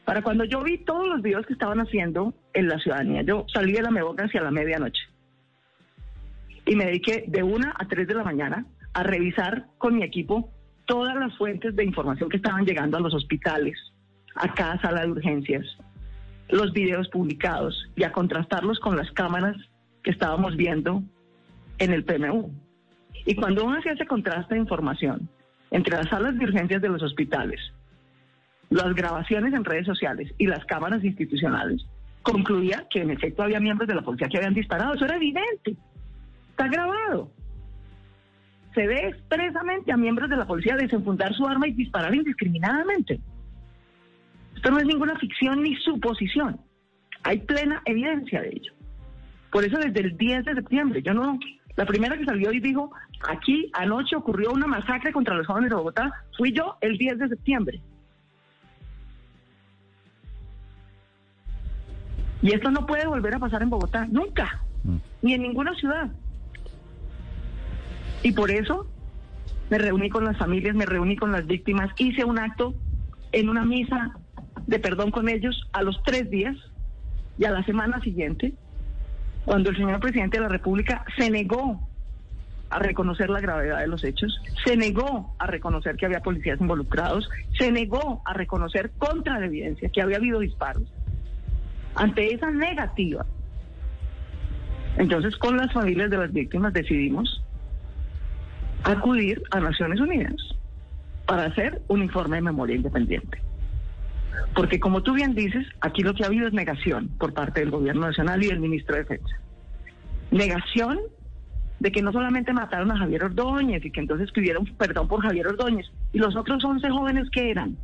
Para 0.06 0.22
cuando 0.22 0.44
yo 0.44 0.62
vi 0.62 0.80
todos 0.80 1.08
los 1.08 1.22
videos 1.22 1.46
que 1.46 1.54
estaban 1.54 1.80
haciendo 1.80 2.34
en 2.54 2.68
la 2.68 2.78
ciudadanía, 2.80 3.22
yo 3.22 3.46
salí 3.54 3.72
de 3.74 3.82
la 3.82 3.92
Meboca 3.92 4.26
hacia 4.26 4.42
la 4.42 4.52
medianoche. 4.52 5.02
Y 6.66 6.76
me 6.76 6.86
dediqué 6.86 7.26
de 7.28 7.44
una 7.44 7.74
a 7.78 7.88
tres 7.88 8.08
de 8.08 8.16
la 8.16 8.24
mañana 8.24 8.66
a 8.94 9.04
revisar 9.04 9.68
con 9.78 9.96
mi 9.96 10.04
equipo 10.04 10.50
todas 10.86 11.16
las 11.16 11.36
fuentes 11.38 11.76
de 11.76 11.84
información 11.84 12.30
que 12.30 12.38
estaban 12.38 12.66
llegando 12.66 12.98
a 12.98 13.02
los 13.02 13.14
hospitales, 13.14 13.78
a 14.36 14.54
cada 14.54 14.80
sala 14.82 15.02
de 15.02 15.12
urgencias, 15.12 15.66
los 16.50 16.74
videos 16.74 17.08
publicados 17.10 17.90
y 17.96 18.04
a 18.04 18.12
contrastarlos 18.12 18.80
con 18.80 18.98
las 18.98 19.10
cámaras 19.12 19.56
que 20.04 20.12
estábamos 20.12 20.58
viendo 20.58 21.04
en 21.80 21.94
el 21.94 22.04
PMU. 22.04 22.52
Y 23.26 23.36
cuando 23.36 23.64
uno 23.64 23.80
hacía 23.80 23.94
ese 23.94 24.06
contraste 24.06 24.56
de 24.56 24.62
información 24.62 25.30
entre 25.72 25.96
las 25.96 26.10
salas 26.10 26.38
de 26.38 26.46
urgencias 26.46 26.82
de 26.82 26.90
los 26.90 27.02
hospitales, 27.02 27.60
las 28.74 28.94
grabaciones 28.94 29.54
en 29.54 29.64
redes 29.64 29.86
sociales 29.86 30.34
y 30.38 30.48
las 30.48 30.66
cámaras 30.66 31.04
institucionales, 31.04 31.86
concluía 32.22 32.86
que 32.90 33.02
en 33.02 33.12
efecto 33.12 33.44
había 33.44 33.60
miembros 33.60 33.88
de 33.88 33.96
la 33.96 34.02
policía 34.02 34.28
que 34.28 34.38
habían 34.38 34.54
disparado. 34.54 34.94
Eso 34.94 35.06
era 35.06 35.16
evidente. 35.16 35.76
Está 36.52 36.68
grabado 36.68 37.32
se 38.74 38.88
ve 38.88 39.08
expresamente 39.08 39.92
a 39.92 39.98
miembros 39.98 40.30
de 40.30 40.38
la 40.38 40.48
policía 40.48 40.76
desenfundar 40.76 41.34
su 41.34 41.46
arma 41.46 41.68
y 41.68 41.74
disparar 41.74 42.14
indiscriminadamente. 42.14 43.20
Esto 44.56 44.72
no 44.72 44.80
es 44.80 44.86
ninguna 44.86 45.18
ficción 45.20 45.62
ni 45.62 45.76
suposición. 45.78 46.60
Hay 47.24 47.40
plena 47.40 47.82
evidencia 47.86 48.42
de 48.42 48.50
ello. 48.50 48.74
Por 49.52 49.64
eso 49.64 49.78
desde 49.78 50.00
el 50.02 50.18
10 50.18 50.46
de 50.46 50.56
septiembre, 50.56 51.02
yo 51.04 51.14
no, 51.14 51.40
la 51.76 51.86
primera 51.86 52.18
que 52.18 52.26
salió 52.26 52.52
y 52.52 52.60
dijo, 52.60 52.92
aquí 53.30 53.70
anoche 53.74 54.16
ocurrió 54.16 54.52
una 54.52 54.68
masacre 54.68 55.12
contra 55.12 55.36
los 55.36 55.46
jóvenes 55.46 55.70
de 55.70 55.76
Bogotá, 55.76 56.12
fui 56.38 56.52
yo 56.52 56.78
el 56.82 56.98
10 56.98 57.20
de 57.20 57.30
septiembre. 57.30 57.82
Y 62.44 62.54
esto 62.54 62.70
no 62.70 62.86
puede 62.86 63.08
volver 63.08 63.34
a 63.36 63.40
pasar 63.40 63.64
en 63.64 63.70
Bogotá, 63.70 64.06
nunca, 64.12 64.62
mm. 64.84 64.98
ni 65.22 65.34
en 65.34 65.42
ninguna 65.44 65.74
ciudad. 65.76 66.12
Y 68.22 68.34
por 68.34 68.52
eso 68.52 68.86
me 69.70 69.78
reuní 69.78 70.10
con 70.10 70.26
las 70.26 70.38
familias, 70.38 70.76
me 70.76 70.86
reuní 70.86 71.16
con 71.16 71.32
las 71.32 71.48
víctimas, 71.48 71.90
hice 71.98 72.26
un 72.26 72.38
acto 72.38 72.76
en 73.32 73.48
una 73.48 73.64
misa 73.64 74.12
de 74.68 74.78
perdón 74.78 75.10
con 75.10 75.30
ellos 75.30 75.70
a 75.72 75.84
los 75.84 76.04
tres 76.04 76.30
días 76.30 76.56
y 77.38 77.46
a 77.46 77.52
la 77.52 77.64
semana 77.64 78.02
siguiente, 78.02 78.54
cuando 79.46 79.70
el 79.70 79.78
señor 79.78 80.02
presidente 80.02 80.38
de 80.38 80.44
la 80.44 80.50
República 80.50 81.06
se 81.18 81.30
negó 81.32 81.88
a 82.70 82.80
reconocer 82.80 83.30
la 83.30 83.40
gravedad 83.40 83.80
de 83.80 83.88
los 83.88 84.04
hechos, 84.04 84.42
se 84.66 84.76
negó 84.76 85.34
a 85.40 85.48
reconocer 85.48 85.96
que 85.96 86.08
había 86.08 86.20
policías 86.20 86.60
involucrados, 86.60 87.30
se 87.58 87.72
negó 87.72 88.22
a 88.26 88.34
reconocer 88.34 88.92
contra 88.98 89.40
la 89.40 89.46
evidencia 89.46 89.90
que 89.90 90.02
había 90.02 90.18
habido 90.18 90.40
disparos. 90.40 90.84
Ante 91.96 92.34
esa 92.34 92.50
negativa, 92.52 93.26
entonces 94.98 95.36
con 95.38 95.58
las 95.58 95.72
familias 95.74 96.10
de 96.10 96.18
las 96.18 96.32
víctimas 96.32 96.74
decidimos 96.74 97.44
acudir 98.84 99.42
a 99.52 99.60
Naciones 99.60 100.00
Unidas 100.00 100.36
para 101.26 101.46
hacer 101.46 101.82
un 101.88 102.04
informe 102.04 102.38
de 102.38 102.42
memoria 102.42 102.76
independiente. 102.76 103.42
Porque 104.56 104.80
como 104.80 105.02
tú 105.02 105.14
bien 105.14 105.36
dices, 105.36 105.66
aquí 105.82 106.04
lo 106.04 106.14
que 106.14 106.24
ha 106.24 106.28
habido 106.28 106.48
es 106.48 106.54
negación 106.54 107.10
por 107.20 107.34
parte 107.34 107.62
del 107.62 107.72
gobierno 107.72 108.08
nacional 108.08 108.44
y 108.44 108.48
del 108.48 108.60
ministro 108.60 108.96
de 108.96 109.04
Defensa. 109.04 109.40
Negación 110.32 111.00
de 111.80 111.92
que 111.92 112.02
no 112.02 112.12
solamente 112.12 112.54
mataron 112.54 112.92
a 112.92 112.98
Javier 112.98 113.26
Ordóñez 113.26 113.84
y 113.84 113.92
que 113.92 114.00
entonces 114.00 114.32
pidieron 114.32 114.66
perdón 114.78 115.08
por 115.08 115.22
Javier 115.22 115.48
Ordóñez 115.48 115.88
y 116.14 116.20
los 116.20 116.36
otros 116.36 116.64
11 116.64 116.90
jóvenes 116.90 117.30
que 117.30 117.52
eran. 117.52 117.78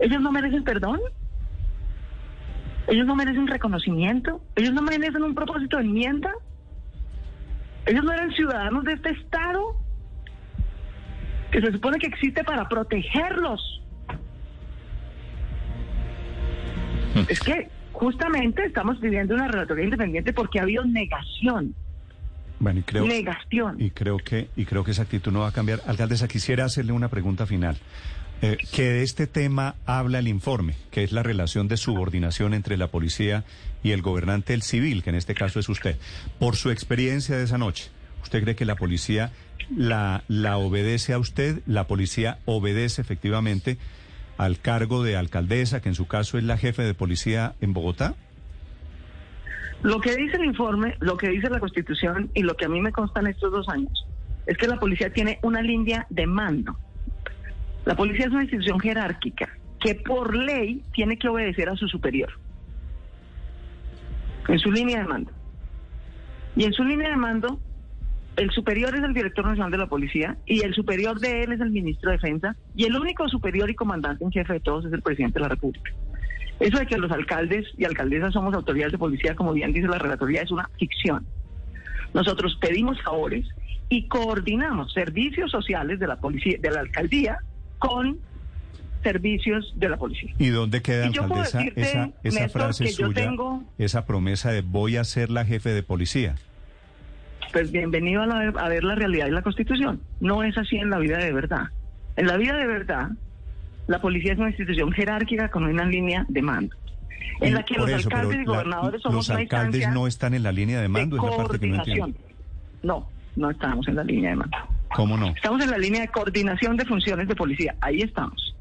¿Ellos 0.00 0.20
no 0.20 0.32
merecen 0.32 0.64
perdón? 0.64 1.00
¿Ellos 2.88 3.06
no 3.06 3.16
merecen 3.16 3.46
reconocimiento? 3.46 4.42
¿Ellos 4.56 4.72
no 4.72 4.82
merecen 4.82 5.22
un 5.22 5.34
propósito 5.34 5.78
de 5.78 5.84
enmienda? 5.84 6.32
Ellos 7.86 8.04
no 8.04 8.12
eran 8.12 8.32
ciudadanos 8.32 8.84
de 8.84 8.92
este 8.92 9.10
Estado 9.10 9.76
que 11.50 11.60
se 11.60 11.72
supone 11.72 11.98
que 11.98 12.06
existe 12.08 12.42
para 12.42 12.68
protegerlos. 12.68 13.82
Hmm. 17.14 17.22
Es 17.28 17.40
que 17.40 17.68
justamente 17.92 18.64
estamos 18.64 19.00
viviendo 19.00 19.34
una 19.34 19.48
relatoría 19.48 19.84
independiente 19.84 20.32
porque 20.32 20.58
ha 20.58 20.62
habido 20.62 20.84
negación. 20.84 21.74
Bueno, 22.58 22.80
y 22.80 22.82
creo, 22.82 23.06
negación. 23.06 23.80
Y 23.80 23.90
creo 23.90 24.16
que 24.18 24.48
y 24.56 24.64
creo 24.64 24.84
que 24.84 24.92
esa 24.92 25.02
actitud 25.02 25.32
no 25.32 25.40
va 25.40 25.48
a 25.48 25.52
cambiar. 25.52 25.80
Alcaldesa, 25.86 26.28
quisiera 26.28 26.64
hacerle 26.64 26.92
una 26.92 27.08
pregunta 27.08 27.46
final. 27.46 27.76
Eh, 28.44 28.58
que 28.74 28.82
de 28.82 29.02
este 29.02 29.26
tema 29.26 29.74
habla 29.86 30.18
el 30.18 30.28
informe, 30.28 30.74
que 30.90 31.02
es 31.02 31.12
la 31.12 31.22
relación 31.22 31.66
de 31.66 31.78
subordinación 31.78 32.52
entre 32.52 32.76
la 32.76 32.88
policía 32.88 33.42
y 33.82 33.92
el 33.92 34.02
gobernante 34.02 34.52
del 34.52 34.60
civil, 34.60 35.02
que 35.02 35.08
en 35.08 35.16
este 35.16 35.34
caso 35.34 35.60
es 35.60 35.70
usted. 35.70 35.96
Por 36.38 36.54
su 36.54 36.70
experiencia 36.70 37.38
de 37.38 37.44
esa 37.44 37.56
noche, 37.56 37.90
¿usted 38.22 38.42
cree 38.42 38.54
que 38.54 38.66
la 38.66 38.76
policía 38.76 39.32
la, 39.74 40.24
la 40.28 40.58
obedece 40.58 41.14
a 41.14 41.18
usted? 41.18 41.62
¿La 41.64 41.86
policía 41.86 42.36
obedece 42.44 43.00
efectivamente 43.00 43.78
al 44.36 44.58
cargo 44.58 45.02
de 45.02 45.16
alcaldesa, 45.16 45.80
que 45.80 45.88
en 45.88 45.94
su 45.94 46.06
caso 46.06 46.36
es 46.36 46.44
la 46.44 46.58
jefe 46.58 46.82
de 46.82 46.92
policía 46.92 47.54
en 47.62 47.72
Bogotá? 47.72 48.14
Lo 49.82 50.02
que 50.02 50.16
dice 50.16 50.36
el 50.36 50.44
informe, 50.44 50.96
lo 51.00 51.16
que 51.16 51.30
dice 51.30 51.48
la 51.48 51.60
Constitución 51.60 52.30
y 52.34 52.42
lo 52.42 52.58
que 52.58 52.66
a 52.66 52.68
mí 52.68 52.82
me 52.82 52.92
consta 52.92 53.20
en 53.20 53.28
estos 53.28 53.50
dos 53.50 53.70
años 53.70 54.06
es 54.44 54.58
que 54.58 54.66
la 54.66 54.78
policía 54.78 55.10
tiene 55.10 55.38
una 55.40 55.62
línea 55.62 56.06
de 56.10 56.26
mando 56.26 56.76
la 57.84 57.94
policía 57.96 58.26
es 58.26 58.32
una 58.32 58.42
institución 58.42 58.80
jerárquica 58.80 59.48
que 59.80 59.94
por 59.94 60.34
ley 60.34 60.82
tiene 60.92 61.18
que 61.18 61.28
obedecer 61.28 61.68
a 61.68 61.76
su 61.76 61.86
superior 61.88 62.30
en 64.48 64.58
su 64.58 64.70
línea 64.70 65.00
de 65.00 65.06
mando. 65.06 65.30
Y 66.56 66.64
en 66.64 66.72
su 66.72 66.84
línea 66.84 67.10
de 67.10 67.16
mando, 67.16 67.58
el 68.36 68.50
superior 68.50 68.94
es 68.94 69.02
el 69.02 69.14
director 69.14 69.44
nacional 69.46 69.70
de 69.70 69.78
la 69.78 69.86
policía 69.86 70.36
y 70.46 70.62
el 70.62 70.74
superior 70.74 71.18
de 71.18 71.44
él 71.44 71.52
es 71.52 71.60
el 71.60 71.70
ministro 71.70 72.10
de 72.10 72.16
Defensa 72.16 72.56
y 72.74 72.84
el 72.84 72.96
único 72.96 73.28
superior 73.28 73.70
y 73.70 73.74
comandante 73.74 74.24
en 74.24 74.32
jefe 74.32 74.54
de 74.54 74.60
todos 74.60 74.84
es 74.84 74.92
el 74.92 75.02
presidente 75.02 75.38
de 75.38 75.42
la 75.42 75.48
República. 75.48 75.92
Eso 76.60 76.78
de 76.78 76.86
que 76.86 76.98
los 76.98 77.10
alcaldes 77.10 77.66
y 77.76 77.84
alcaldesas 77.84 78.32
somos 78.32 78.54
autoridades 78.54 78.92
de 78.92 78.98
policía, 78.98 79.34
como 79.34 79.52
bien 79.52 79.72
dice 79.72 79.88
la 79.88 79.98
relatoría, 79.98 80.42
es 80.42 80.50
una 80.50 80.68
ficción. 80.78 81.26
Nosotros 82.12 82.56
pedimos 82.60 83.00
favores 83.02 83.46
y 83.88 84.06
coordinamos 84.06 84.92
servicios 84.92 85.50
sociales 85.50 85.98
de 85.98 86.06
la 86.06 86.16
policía, 86.16 86.58
de 86.60 86.70
la 86.70 86.80
alcaldía 86.80 87.38
con 87.78 88.18
servicios 89.02 89.72
de 89.76 89.88
la 89.88 89.96
policía. 89.96 90.32
¿Y 90.38 90.48
dónde 90.48 90.82
queda, 90.82 91.06
alcaldesa, 91.06 91.62
esa, 91.76 92.10
esa 92.22 92.48
frase 92.48 92.88
suya, 92.88 93.32
esa 93.78 94.06
promesa 94.06 94.50
de 94.50 94.62
voy 94.62 94.96
a 94.96 95.04
ser 95.04 95.30
la 95.30 95.44
jefe 95.44 95.70
de 95.70 95.82
policía? 95.82 96.34
Pues 97.52 97.70
bienvenido 97.70 98.22
a, 98.22 98.26
a, 98.26 98.68
ver 98.68 98.82
la 98.82 98.96
realidad 98.96 99.28
y 99.28 99.30
la 99.30 99.42
constitución. 99.42 100.00
No 100.20 100.42
es 100.42 100.56
así 100.58 100.76
en 100.76 100.90
la 100.90 100.98
vida 100.98 101.18
de 101.18 101.32
verdad. 101.32 101.68
En 102.16 102.26
la 102.26 102.36
vida 102.36 102.56
de 102.56 102.66
verdad, 102.66 103.10
la 103.86 104.00
policía 104.00 104.32
es 104.32 104.38
una 104.38 104.48
institución 104.48 104.90
jerárquica 104.92 105.50
con 105.50 105.64
una 105.64 105.84
línea 105.84 106.24
de 106.28 106.42
mando. 106.42 106.74
En 107.40 107.54
la 107.54 107.62
que 107.64 107.74
los 107.74 107.92
alcaldes 107.92 108.40
y 108.40 108.44
gobernadores 108.44 109.02
somos 109.02 109.28
Los 109.28 109.30
alcaldes 109.30 109.88
no 109.90 110.06
están 110.06 110.34
en 110.34 110.42
la 110.42 110.52
línea 110.52 110.80
de 110.80 110.88
mando, 110.88 111.16
es 111.16 111.22
la 111.22 111.36
parte 111.36 111.58
que 111.58 111.66
no 111.66 111.76
entiendo. 111.76 112.18
No, 112.82 113.08
no 113.36 113.50
estamos 113.50 113.86
en 113.88 113.96
la 113.96 114.04
línea 114.04 114.30
de 114.30 114.36
mando. 114.36 114.56
¿Cómo 114.94 115.16
no? 115.16 115.28
Estamos 115.28 115.62
en 115.62 115.70
la 115.70 115.78
línea 115.78 116.02
de 116.02 116.08
coordinación 116.08 116.76
de 116.76 116.84
funciones 116.84 117.26
de 117.26 117.34
policía, 117.34 117.74
ahí 117.80 118.00
estamos. 118.00 118.54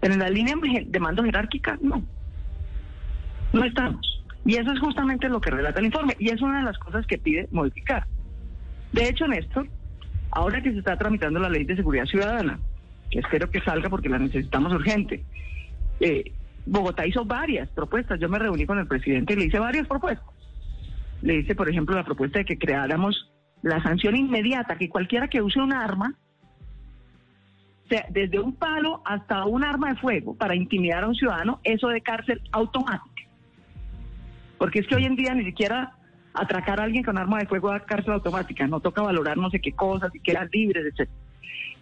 Pero 0.00 0.14
en 0.14 0.20
la 0.20 0.30
línea 0.30 0.54
de 0.86 1.00
mando 1.00 1.24
jerárquica, 1.24 1.78
no. 1.82 2.02
No 3.52 3.64
estamos. 3.64 4.22
Y 4.44 4.54
eso 4.56 4.72
es 4.72 4.78
justamente 4.78 5.28
lo 5.28 5.40
que 5.40 5.50
relata 5.50 5.80
el 5.80 5.86
informe. 5.86 6.16
Y 6.18 6.30
es 6.30 6.40
una 6.40 6.58
de 6.58 6.64
las 6.64 6.78
cosas 6.78 7.06
que 7.06 7.18
pide 7.18 7.48
modificar. 7.50 8.06
De 8.92 9.08
hecho, 9.08 9.26
Néstor, 9.26 9.68
ahora 10.30 10.62
que 10.62 10.72
se 10.72 10.78
está 10.78 10.96
tramitando 10.96 11.40
la 11.40 11.50
ley 11.50 11.64
de 11.64 11.76
seguridad 11.76 12.06
ciudadana, 12.06 12.58
que 13.10 13.18
espero 13.18 13.50
que 13.50 13.60
salga 13.60 13.90
porque 13.90 14.08
la 14.08 14.18
necesitamos 14.18 14.72
urgente, 14.72 15.24
eh, 15.98 16.32
Bogotá 16.66 17.06
hizo 17.06 17.24
varias 17.24 17.68
propuestas. 17.70 18.20
Yo 18.20 18.28
me 18.28 18.38
reuní 18.38 18.64
con 18.64 18.78
el 18.78 18.86
presidente 18.86 19.32
y 19.32 19.36
le 19.36 19.44
hice 19.46 19.58
varias 19.58 19.86
propuestas. 19.86 20.28
Le 21.22 21.34
hice, 21.34 21.54
por 21.54 21.68
ejemplo, 21.68 21.96
la 21.96 22.04
propuesta 22.04 22.38
de 22.38 22.44
que 22.44 22.58
creáramos 22.58 23.29
la 23.62 23.82
sanción 23.82 24.16
inmediata, 24.16 24.76
que 24.76 24.88
cualquiera 24.88 25.28
que 25.28 25.42
use 25.42 25.60
un 25.60 25.72
arma, 25.72 26.14
sea, 27.90 28.06
desde 28.10 28.38
un 28.38 28.54
palo 28.54 29.02
hasta 29.04 29.44
un 29.44 29.64
arma 29.64 29.90
de 29.90 29.96
fuego 29.96 30.34
para 30.34 30.54
intimidar 30.54 31.04
a 31.04 31.08
un 31.08 31.14
ciudadano, 31.14 31.60
eso 31.64 31.88
de 31.88 32.00
cárcel 32.00 32.40
automática. 32.52 33.22
Porque 34.56 34.80
es 34.80 34.86
que 34.86 34.94
hoy 34.94 35.04
en 35.04 35.16
día 35.16 35.34
ni 35.34 35.44
siquiera 35.44 35.92
atracar 36.32 36.80
a 36.80 36.84
alguien 36.84 37.02
con 37.02 37.18
arma 37.18 37.38
de 37.38 37.46
fuego 37.46 37.70
da 37.70 37.80
cárcel 37.80 38.14
automática, 38.14 38.66
no 38.66 38.80
toca 38.80 39.02
valorar 39.02 39.36
no 39.36 39.50
sé 39.50 39.60
qué 39.60 39.72
cosas, 39.72 40.12
si 40.12 40.20
quedan 40.20 40.48
libres, 40.52 40.94
etc. 40.94 41.10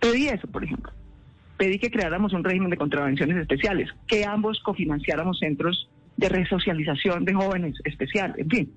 Pedí 0.01 0.29
eso, 0.29 0.49
por 0.49 0.65
ejemplo. 0.65 0.93
Pedí 1.57 1.79
que 1.79 1.91
creáramos 1.91 2.33
un 2.33 2.45
régimen 2.45 2.71
de 2.71 2.77
contravenciones 2.77 3.37
especiales, 3.37 3.91
que 4.07 4.25
ambos 4.25 4.61
cofinanciáramos 4.61 5.39
centros 5.41 5.91
de 6.17 6.29
resocialización 6.29 7.25
de 7.25 7.35
jóvenes 7.35 7.75
especiales, 7.85 8.39
en 8.39 8.49
fin. 8.49 8.73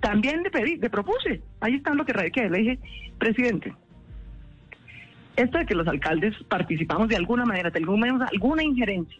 También 0.00 0.42
le 0.42 0.50
pedí, 0.50 0.76
le 0.76 0.90
propuse, 0.90 1.42
ahí 1.60 1.74
está 1.74 1.94
lo 1.94 2.04
que 2.04 2.12
radiqué, 2.12 2.48
le 2.48 2.58
dije, 2.58 2.78
presidente, 3.18 3.74
esto 5.36 5.58
de 5.58 5.66
que 5.66 5.74
los 5.74 5.86
alcaldes 5.86 6.34
participamos 6.48 7.08
de 7.08 7.16
alguna 7.16 7.44
manera, 7.44 7.70
tenemos 7.70 8.22
alguna 8.32 8.62
injerencia 8.62 9.18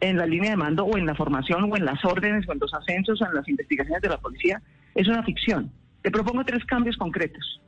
en 0.00 0.18
la 0.18 0.26
línea 0.26 0.50
de 0.50 0.56
mando 0.56 0.84
o 0.84 0.98
en 0.98 1.06
la 1.06 1.14
formación 1.14 1.70
o 1.72 1.76
en 1.76 1.84
las 1.84 2.04
órdenes 2.04 2.48
o 2.48 2.52
en 2.52 2.58
los 2.58 2.72
ascensos 2.74 3.20
o 3.20 3.26
en 3.26 3.34
las 3.34 3.48
investigaciones 3.48 4.02
de 4.02 4.08
la 4.08 4.18
policía, 4.18 4.60
es 4.94 5.08
una 5.08 5.22
ficción. 5.22 5.70
Le 6.02 6.10
propongo 6.10 6.44
tres 6.44 6.64
cambios 6.64 6.96
concretos. 6.96 7.60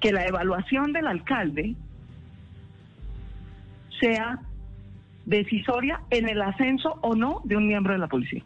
Que 0.00 0.12
la 0.12 0.26
evaluación 0.26 0.92
del 0.92 1.06
alcalde 1.06 1.74
sea 4.00 4.40
decisoria 5.26 6.00
en 6.10 6.28
el 6.28 6.40
ascenso 6.40 6.98
o 7.02 7.14
no 7.14 7.42
de 7.44 7.56
un 7.56 7.66
miembro 7.66 7.92
de 7.92 7.98
la 7.98 8.08
policía. 8.08 8.44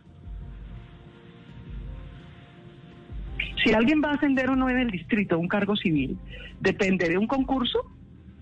Si 3.63 3.73
alguien 3.73 4.03
va 4.03 4.11
a 4.11 4.15
ascender 4.15 4.51
o 4.51 4.57
no 4.57 4.69
en 4.69 4.79
el 4.79 4.91
distrito 4.91 5.39
un 5.39 5.49
cargo 5.49 5.77
civil, 5.77 6.19
depende 6.61 7.09
de 7.09 7.19
un 7.19 7.27
concurso 7.27 7.79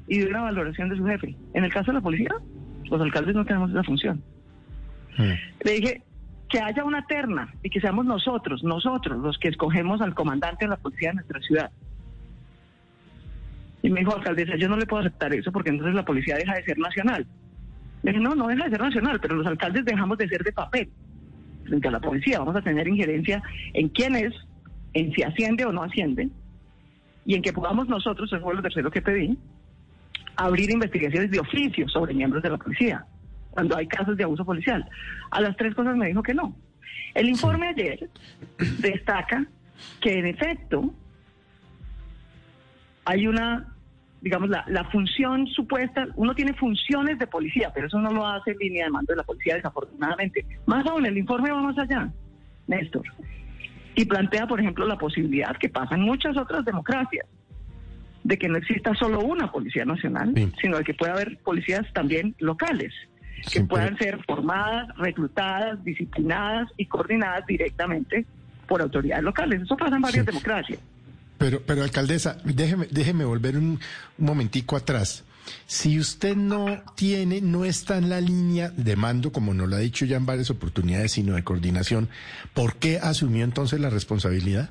y 0.08 0.18
de 0.18 0.26
una 0.26 0.42
valoración 0.42 0.88
de 0.88 0.96
su 0.96 1.04
jefe. 1.04 1.36
En 1.54 1.64
el 1.64 1.72
caso 1.72 1.90
de 1.90 1.94
la 1.94 2.00
policía, 2.00 2.34
los 2.84 3.00
alcaldes 3.00 3.34
no 3.34 3.44
tenemos 3.44 3.70
esa 3.70 3.84
función. 3.84 4.22
Hmm. 5.16 5.34
Le 5.64 5.72
dije 5.72 6.02
que 6.48 6.60
haya 6.60 6.84
una 6.84 7.06
terna 7.06 7.54
y 7.62 7.70
que 7.70 7.80
seamos 7.80 8.04
nosotros, 8.06 8.64
nosotros 8.64 9.18
los 9.18 9.38
que 9.38 9.48
escogemos 9.48 10.00
al 10.00 10.14
comandante 10.14 10.64
de 10.64 10.70
la 10.70 10.76
policía 10.76 11.10
de 11.10 11.16
nuestra 11.16 11.40
ciudad. 11.40 11.70
Y 13.82 13.90
me 13.90 14.00
dijo, 14.00 14.14
alcaldesa, 14.14 14.56
yo 14.56 14.68
no 14.68 14.76
le 14.76 14.86
puedo 14.86 15.00
aceptar 15.02 15.32
eso 15.32 15.52
porque 15.52 15.70
entonces 15.70 15.94
la 15.94 16.04
policía 16.04 16.36
deja 16.36 16.54
de 16.54 16.64
ser 16.64 16.78
nacional. 16.78 17.26
Le 18.02 18.12
dije, 18.12 18.22
no, 18.22 18.34
no 18.34 18.48
deja 18.48 18.64
de 18.64 18.70
ser 18.70 18.80
nacional, 18.80 19.20
pero 19.20 19.36
los 19.36 19.46
alcaldes 19.46 19.84
dejamos 19.84 20.18
de 20.18 20.28
ser 20.28 20.42
de 20.42 20.52
papel 20.52 20.90
frente 21.64 21.88
a 21.88 21.90
la 21.92 22.00
policía. 22.00 22.40
Vamos 22.40 22.56
a 22.56 22.62
tener 22.62 22.88
injerencia 22.88 23.42
en 23.74 23.88
quién 23.88 24.16
es 24.16 24.34
en 24.94 25.12
si 25.12 25.22
asciende 25.22 25.64
o 25.64 25.72
no 25.72 25.82
asciende, 25.82 26.28
y 27.24 27.34
en 27.34 27.42
que 27.42 27.52
podamos 27.52 27.88
nosotros, 27.88 28.32
eso 28.32 28.42
fue 28.42 28.54
lo 28.54 28.62
tercero 28.62 28.90
que 28.90 29.02
pedí, 29.02 29.36
abrir 30.36 30.70
investigaciones 30.70 31.30
de 31.30 31.40
oficio 31.40 31.88
sobre 31.88 32.14
miembros 32.14 32.42
de 32.42 32.50
la 32.50 32.56
policía, 32.56 33.04
cuando 33.50 33.76
hay 33.76 33.86
casos 33.86 34.16
de 34.16 34.24
abuso 34.24 34.44
policial. 34.44 34.88
A 35.30 35.40
las 35.40 35.56
tres 35.56 35.74
cosas 35.74 35.96
me 35.96 36.08
dijo 36.08 36.22
que 36.22 36.34
no. 36.34 36.54
El 37.14 37.28
informe 37.28 37.68
ayer 37.68 38.08
destaca 38.78 39.46
que 40.00 40.18
en 40.18 40.26
efecto 40.26 40.94
hay 43.04 43.26
una, 43.26 43.74
digamos, 44.20 44.48
la, 44.48 44.64
la 44.68 44.84
función 44.84 45.46
supuesta, 45.48 46.06
uno 46.16 46.34
tiene 46.34 46.54
funciones 46.54 47.18
de 47.18 47.26
policía, 47.26 47.70
pero 47.74 47.86
eso 47.86 47.98
no 47.98 48.10
lo 48.12 48.26
hace 48.26 48.52
en 48.52 48.58
línea 48.58 48.84
de 48.84 48.90
mando 48.90 49.12
de 49.12 49.16
la 49.16 49.24
policía, 49.24 49.56
desafortunadamente. 49.56 50.46
Más 50.66 50.86
aún, 50.86 51.06
el 51.06 51.18
informe 51.18 51.50
va 51.50 51.60
más 51.60 51.78
allá, 51.78 52.10
Néstor 52.66 53.04
y 53.94 54.04
plantea, 54.04 54.46
por 54.46 54.60
ejemplo, 54.60 54.86
la 54.86 54.98
posibilidad 54.98 55.56
que 55.56 55.68
pasa 55.68 55.94
en 55.94 56.02
muchas 56.02 56.36
otras 56.36 56.64
democracias 56.64 57.26
de 58.22 58.38
que 58.38 58.48
no 58.48 58.58
exista 58.58 58.94
solo 58.94 59.20
una 59.20 59.50
policía 59.50 59.84
nacional, 59.84 60.34
sino 60.60 60.78
de 60.78 60.84
que 60.84 60.94
pueda 60.94 61.12
haber 61.12 61.38
policías 61.38 61.86
también 61.92 62.34
locales, 62.38 62.92
que 63.50 63.62
puedan 63.62 63.96
ser 63.98 64.22
formadas, 64.24 64.88
reclutadas, 64.96 65.82
disciplinadas 65.84 66.68
y 66.76 66.86
coordinadas 66.86 67.46
directamente 67.46 68.26
por 68.68 68.82
autoridades 68.82 69.24
locales. 69.24 69.62
Eso 69.62 69.76
pasa 69.76 69.96
en 69.96 70.02
varias 70.02 70.26
democracias. 70.26 70.78
Pero, 71.38 71.62
pero 71.66 71.82
alcaldesa, 71.82 72.36
déjeme, 72.44 72.86
déjeme 72.90 73.24
volver 73.24 73.56
un 73.56 73.80
momentico 74.18 74.76
atrás. 74.76 75.24
Si 75.66 75.98
usted 75.98 76.36
no 76.36 76.82
tiene, 76.96 77.40
no 77.40 77.64
está 77.64 77.98
en 77.98 78.08
la 78.08 78.20
línea 78.20 78.70
de 78.70 78.96
mando, 78.96 79.32
como 79.32 79.54
nos 79.54 79.68
lo 79.68 79.76
ha 79.76 79.80
dicho 79.80 80.04
ya 80.04 80.16
en 80.16 80.26
varias 80.26 80.50
oportunidades, 80.50 81.12
sino 81.12 81.34
de 81.34 81.44
coordinación, 81.44 82.08
¿por 82.54 82.76
qué 82.76 82.98
asumió 82.98 83.44
entonces 83.44 83.80
la 83.80 83.90
responsabilidad? 83.90 84.70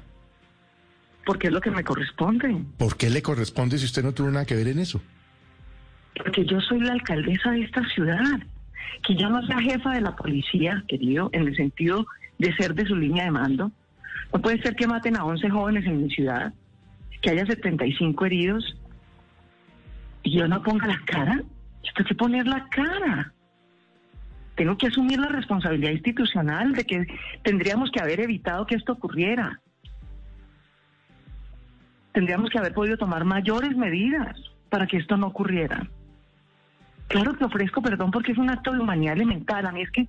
Porque 1.25 1.47
es 1.47 1.53
lo 1.53 1.61
que 1.61 1.71
me 1.71 1.83
corresponde. 1.83 2.63
¿Por 2.77 2.97
qué 2.97 3.09
le 3.09 3.21
corresponde 3.21 3.77
si 3.77 3.85
usted 3.85 4.03
no 4.03 4.13
tuvo 4.13 4.29
nada 4.29 4.45
que 4.45 4.55
ver 4.55 4.67
en 4.67 4.79
eso? 4.79 5.01
Porque 6.15 6.45
yo 6.45 6.59
soy 6.61 6.79
la 6.81 6.93
alcaldesa 6.93 7.51
de 7.51 7.61
esta 7.61 7.87
ciudad, 7.89 8.39
que 9.07 9.15
yo 9.15 9.29
no 9.29 9.41
soy 9.45 9.63
jefa 9.63 9.93
de 9.93 10.01
la 10.01 10.15
policía, 10.15 10.83
querido, 10.87 11.29
en 11.33 11.47
el 11.47 11.55
sentido 11.55 12.05
de 12.39 12.53
ser 12.55 12.73
de 12.73 12.85
su 12.85 12.95
línea 12.95 13.25
de 13.25 13.31
mando. 13.31 13.71
No 14.33 14.41
puede 14.41 14.61
ser 14.61 14.75
que 14.75 14.87
maten 14.87 15.17
a 15.17 15.23
11 15.23 15.49
jóvenes 15.49 15.85
en 15.85 16.03
mi 16.03 16.09
ciudad, 16.09 16.53
que 17.21 17.29
haya 17.29 17.45
75 17.45 18.25
heridos 18.25 18.78
y 20.23 20.37
yo 20.37 20.47
no 20.47 20.61
ponga 20.61 20.87
la 20.87 21.01
cara, 21.05 21.41
yo 21.83 21.93
tengo 21.95 22.07
que 22.07 22.15
poner 22.15 22.47
la 22.47 22.67
cara. 22.69 23.33
Tengo 24.55 24.77
que 24.77 24.87
asumir 24.87 25.19
la 25.19 25.29
responsabilidad 25.29 25.91
institucional 25.91 26.73
de 26.73 26.83
que 26.83 27.07
tendríamos 27.43 27.91
que 27.91 28.01
haber 28.01 28.19
evitado 28.19 28.65
que 28.65 28.75
esto 28.75 28.93
ocurriera. 28.93 29.61
Tendríamos 32.11 32.49
que 32.49 32.57
haber 32.57 32.73
podido 32.73 32.97
tomar 32.97 33.23
mayores 33.23 33.75
medidas 33.77 34.37
para 34.69 34.85
que 34.85 34.97
esto 34.97 35.15
no 35.15 35.27
ocurriera. 35.27 35.87
Claro 37.07 37.33
que 37.35 37.45
ofrezco 37.45 37.81
perdón 37.81 38.11
porque 38.11 38.33
es 38.33 38.37
un 38.37 38.49
acto 38.49 38.73
de 38.73 38.79
humanidad 38.79 39.13
elemental. 39.13 39.65
A 39.65 39.71
mí 39.71 39.81
es 39.81 39.91
que 39.91 40.07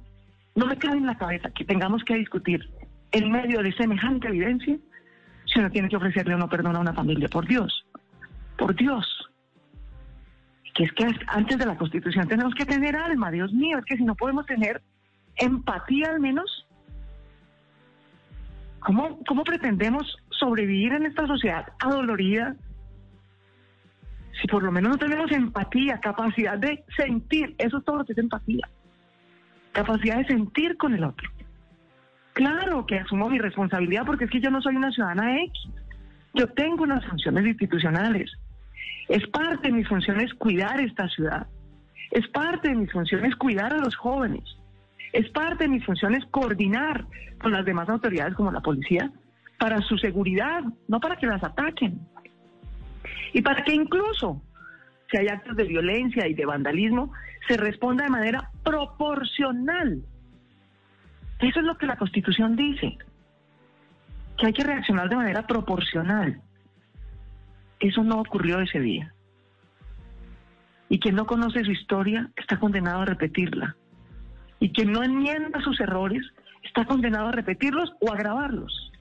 no 0.57 0.67
me 0.67 0.77
cabe 0.77 0.99
en 0.99 1.07
la 1.07 1.17
cabeza 1.17 1.51
que 1.51 1.65
tengamos 1.65 2.03
que 2.05 2.17
discutir 2.17 2.69
en 3.13 3.31
medio 3.31 3.63
de 3.63 3.73
semejante 3.73 4.29
evidencia 4.29 4.77
si 5.47 5.59
uno 5.61 5.71
tiene 5.71 5.89
que 5.89 5.97
ofrecerle 5.97 6.35
o 6.35 6.39
no 6.39 6.49
perdón 6.49 6.77
a 6.77 6.81
una 6.81 6.93
familia. 6.93 7.29
Por 7.29 7.47
Dios, 7.47 7.87
por 8.57 8.75
Dios 8.75 9.20
que 10.75 10.85
es 10.85 10.93
que 10.93 11.07
antes 11.27 11.59
de 11.59 11.67
la 11.67 11.77
Constitución 11.77 12.29
tenemos 12.29 12.55
que 12.55 12.65
tener 12.65 12.97
alma, 12.97 13.31
Dios 13.31 13.53
mío, 13.53 13.79
es 13.79 13.85
que 13.85 13.97
si 13.97 14.05
no 14.05 14.15
podemos 14.15 14.47
tener 14.47 14.81
empatía 15.37 16.11
al 16.11 16.21
menos, 16.21 16.67
¿cómo, 18.81 19.19
cómo 19.27 19.45
pretendemos 19.45 20.17
sobrevivir 20.31 20.93
en 20.93 21.07
esta 21.07 21.27
sociedad 21.27 21.67
adolorida 21.81 22.57
si 24.41 24.47
por 24.49 24.63
lo 24.63 24.73
menos 24.73 24.93
no 24.93 24.99
tenemos 24.99 25.31
empatía, 25.33 25.99
capacidad 26.01 26.57
de 26.57 26.85
sentir, 26.97 27.55
eso 27.59 27.79
es 27.79 27.85
todo 27.85 27.97
lo 27.97 28.05
que 28.05 28.13
es 28.13 28.19
empatía, 28.19 28.69
capacidad 29.73 30.17
de 30.17 30.25
sentir 30.25 30.77
con 30.77 30.95
el 30.95 31.05
otro. 31.05 31.29
Claro 32.33 32.87
que 32.87 32.99
asumo 32.99 33.29
mi 33.29 33.39
responsabilidad 33.39 34.07
porque 34.07 34.25
es 34.25 34.31
que 34.31 34.41
yo 34.41 34.51
no 34.51 34.63
soy 34.63 34.77
una 34.77 34.91
ciudadana 34.93 35.43
X, 35.43 35.53
yo 36.33 36.47
tengo 36.49 36.85
unas 36.85 37.05
funciones 37.07 37.45
institucionales 37.45 38.31
es 39.09 39.27
parte 39.29 39.69
de 39.69 39.75
mis 39.75 39.89
funciones 39.89 40.33
cuidar 40.35 40.81
esta 40.81 41.09
ciudad. 41.09 41.47
Es 42.11 42.27
parte 42.29 42.69
de 42.69 42.77
mis 42.77 42.93
funciones 42.93 43.35
cuidar 43.37 43.73
a 43.73 43.79
los 43.79 43.97
jóvenes. 43.97 44.45
Es 45.13 45.29
parte 45.31 45.65
de 45.65 45.71
mis 45.71 45.85
funciones 45.85 46.25
coordinar 46.31 47.07
con 47.41 47.53
las 47.53 47.65
demás 47.65 47.89
autoridades 47.89 48.35
como 48.35 48.53
la 48.53 48.61
policía 48.61 49.11
para 49.59 49.81
su 49.83 49.99
seguridad, 49.99 50.63
no 50.89 51.01
para 51.01 51.17
que 51.17 51.27
las 51.27 51.43
ataquen. 51.43 52.01
Y 53.33 53.43
para 53.43 53.65
que 53.65 53.75
incluso 53.75 54.41
si 55.11 55.17
hay 55.19 55.29
actos 55.29 55.57
de 55.57 55.65
violencia 55.65 56.27
y 56.29 56.35
de 56.35 56.47
vandalismo, 56.47 57.13
se 57.49 57.57
responda 57.57 58.05
de 58.05 58.11
manera 58.11 58.51
proporcional. 58.63 60.03
Eso 61.41 61.61
es 61.61 61.67
lo 61.67 61.77
que 61.77 61.87
la 61.87 61.97
Constitución 61.97 62.55
dice, 62.55 62.97
que 64.39 64.47
hay 64.47 64.53
que 64.53 64.63
reaccionar 64.63 65.09
de 65.09 65.17
manera 65.17 65.47
proporcional. 65.47 66.41
Eso 67.81 68.05
no 68.05 68.21
ocurrió 68.21 68.61
ese 68.61 68.79
día. 68.79 69.15
Y 70.89 70.99
quien 70.99 71.15
no 71.15 71.27
conoce 71.27 71.65
su 71.65 71.71
historia 71.71 72.31
está 72.37 72.59
condenado 72.59 73.03
a 73.03 73.07
repetirla. 73.07 73.77
Y 74.59 74.71
quien 74.73 74.93
no 74.93 75.03
enmienda 75.03 75.61
sus 75.63 75.81
errores 75.81 76.23
está 76.63 76.85
condenado 76.85 77.29
a 77.29 77.33
repetirlos 77.33 77.93
o 78.01 78.13
agravarlos. 78.13 78.93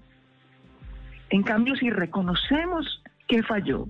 En 1.30 1.44
cambio, 1.44 1.76
si 1.76 1.90
reconocemos 1.90 3.04
que 3.28 3.44
falló, 3.44 3.88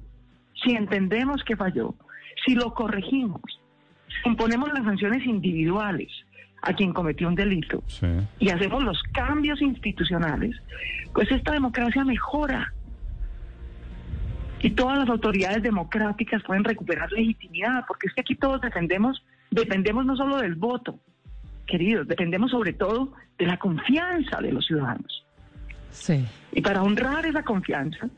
si 0.63 0.71
entendemos 0.71 1.43
que 1.43 1.55
falló, 1.55 1.95
si 2.45 2.55
lo 2.55 2.73
corregimos, 2.73 3.41
si 4.07 4.29
imponemos 4.29 4.73
las 4.73 4.83
sanciones 4.83 5.25
individuales 5.25 6.11
a 6.61 6.73
quien 6.73 6.93
cometió 6.93 7.27
un 7.27 7.35
delito 7.35 7.83
y 8.39 8.49
hacemos 8.49 8.83
los 8.83 9.01
cambios 9.13 9.61
institucionales, 9.61 10.55
pues 11.13 11.31
esta 11.31 11.53
democracia 11.53 12.03
mejora 12.03 12.73
y 14.61 14.71
todas 14.71 14.97
las 14.97 15.09
autoridades 15.09 15.63
democráticas 15.63 16.43
pueden 16.43 16.63
recuperar 16.63 17.11
legitimidad, 17.11 17.85
porque 17.87 18.07
es 18.07 18.13
que 18.13 18.21
aquí 18.21 18.35
todos 18.35 18.61
defendemos, 18.61 19.23
dependemos 19.51 20.05
no 20.05 20.15
solo 20.15 20.37
del 20.37 20.55
voto, 20.55 20.99
queridos, 21.65 22.07
dependemos 22.07 22.51
sobre 22.51 22.73
todo 22.73 23.13
de 23.37 23.45
la 23.45 23.57
confianza 23.57 24.41
de 24.41 24.51
los 24.51 24.65
ciudadanos. 24.65 25.25
Sí. 25.91 26.25
Y 26.51 26.61
para 26.61 26.83
honrar 26.83 27.25
esa 27.25 27.43
confianza 27.43 28.09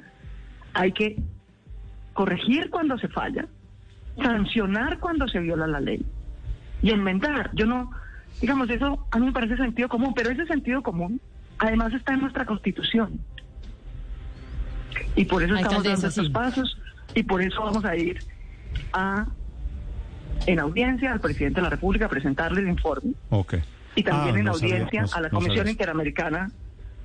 hay 0.74 0.92
que 0.92 1.18
corregir 2.14 2.70
cuando 2.70 2.98
se 2.98 3.08
falla, 3.08 3.48
sancionar 4.22 5.00
cuando 5.00 5.28
se 5.28 5.40
viola 5.40 5.68
la 5.68 5.80
ley 5.80 6.04
y 6.82 6.92
enmendar. 6.92 7.52
Yo 7.54 7.66
no, 7.66 7.92
digamos, 8.42 8.70
eso 8.70 9.06
a 9.12 9.20
mí 9.20 9.28
me 9.28 9.32
parece 9.32 9.58
sentido 9.58 9.90
común, 9.90 10.14
pero 10.16 10.32
ese 10.32 10.46
sentido 10.46 10.82
común 10.82 11.22
además 11.60 11.94
está 11.94 12.14
en 12.14 12.22
nuestra 12.22 12.46
constitución. 12.46 13.20
Y 15.16 15.26
por 15.26 15.44
eso 15.44 15.56
estamos 15.56 15.84
dando 15.84 16.08
estos 16.08 16.30
pasos 16.30 16.78
y 17.14 17.24
por 17.24 17.42
eso 17.42 17.62
vamos 17.62 17.84
a 17.86 17.96
ir 17.96 18.20
a 18.94 19.26
en 20.48 20.60
audiencia 20.60 21.12
al 21.12 21.20
presidente 21.20 21.58
de 21.58 21.64
la 21.64 21.70
República 21.70 22.06
a 22.06 22.10
presentarle 22.10 22.62
el 22.62 22.70
informe. 22.70 23.14
Okay. 23.30 23.62
Y 23.96 24.04
también 24.04 24.36
ah, 24.36 24.40
en 24.40 24.48
audiencia 24.48 25.06
a 25.14 25.22
la 25.22 25.30
Comisión 25.30 25.68
Interamericana 25.68 26.50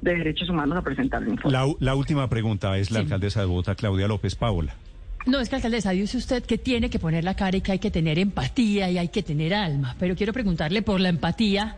de 0.01 0.17
Derechos 0.17 0.49
Humanos 0.49 0.79
a 0.79 0.83
presentar 0.83 1.23
el 1.23 1.31
informe. 1.31 1.53
La, 1.53 1.67
la 1.81 1.95
última 1.95 2.29
pregunta 2.29 2.77
es 2.79 2.91
la 2.91 3.01
alcaldesa 3.01 3.41
de 3.41 3.47
Bogotá, 3.47 3.75
Claudia 3.75 4.09
López 4.09 4.37
Paola. 4.37 4.75
No, 5.27 5.41
es 5.41 5.49
que 5.49 5.57
alcaldesa, 5.57 5.91
dice 5.91 6.17
usted 6.17 6.45
que 6.45 6.57
tiene 6.57 6.89
que 6.89 7.01
poner 7.01 7.25
la 7.25 7.35
cara 7.35 7.57
y 7.57 7.61
que 7.61 7.73
hay 7.73 7.79
que 7.81 7.91
tener 7.91 8.19
empatía 8.19 8.89
y 8.91 8.99
hay 8.99 9.09
que 9.09 9.25
tener 9.25 9.55
alma. 9.55 9.97
Pero 9.99 10.15
quiero 10.15 10.33
preguntarle 10.33 10.83
por 10.83 11.01
la 11.01 11.09
empatía 11.09 11.77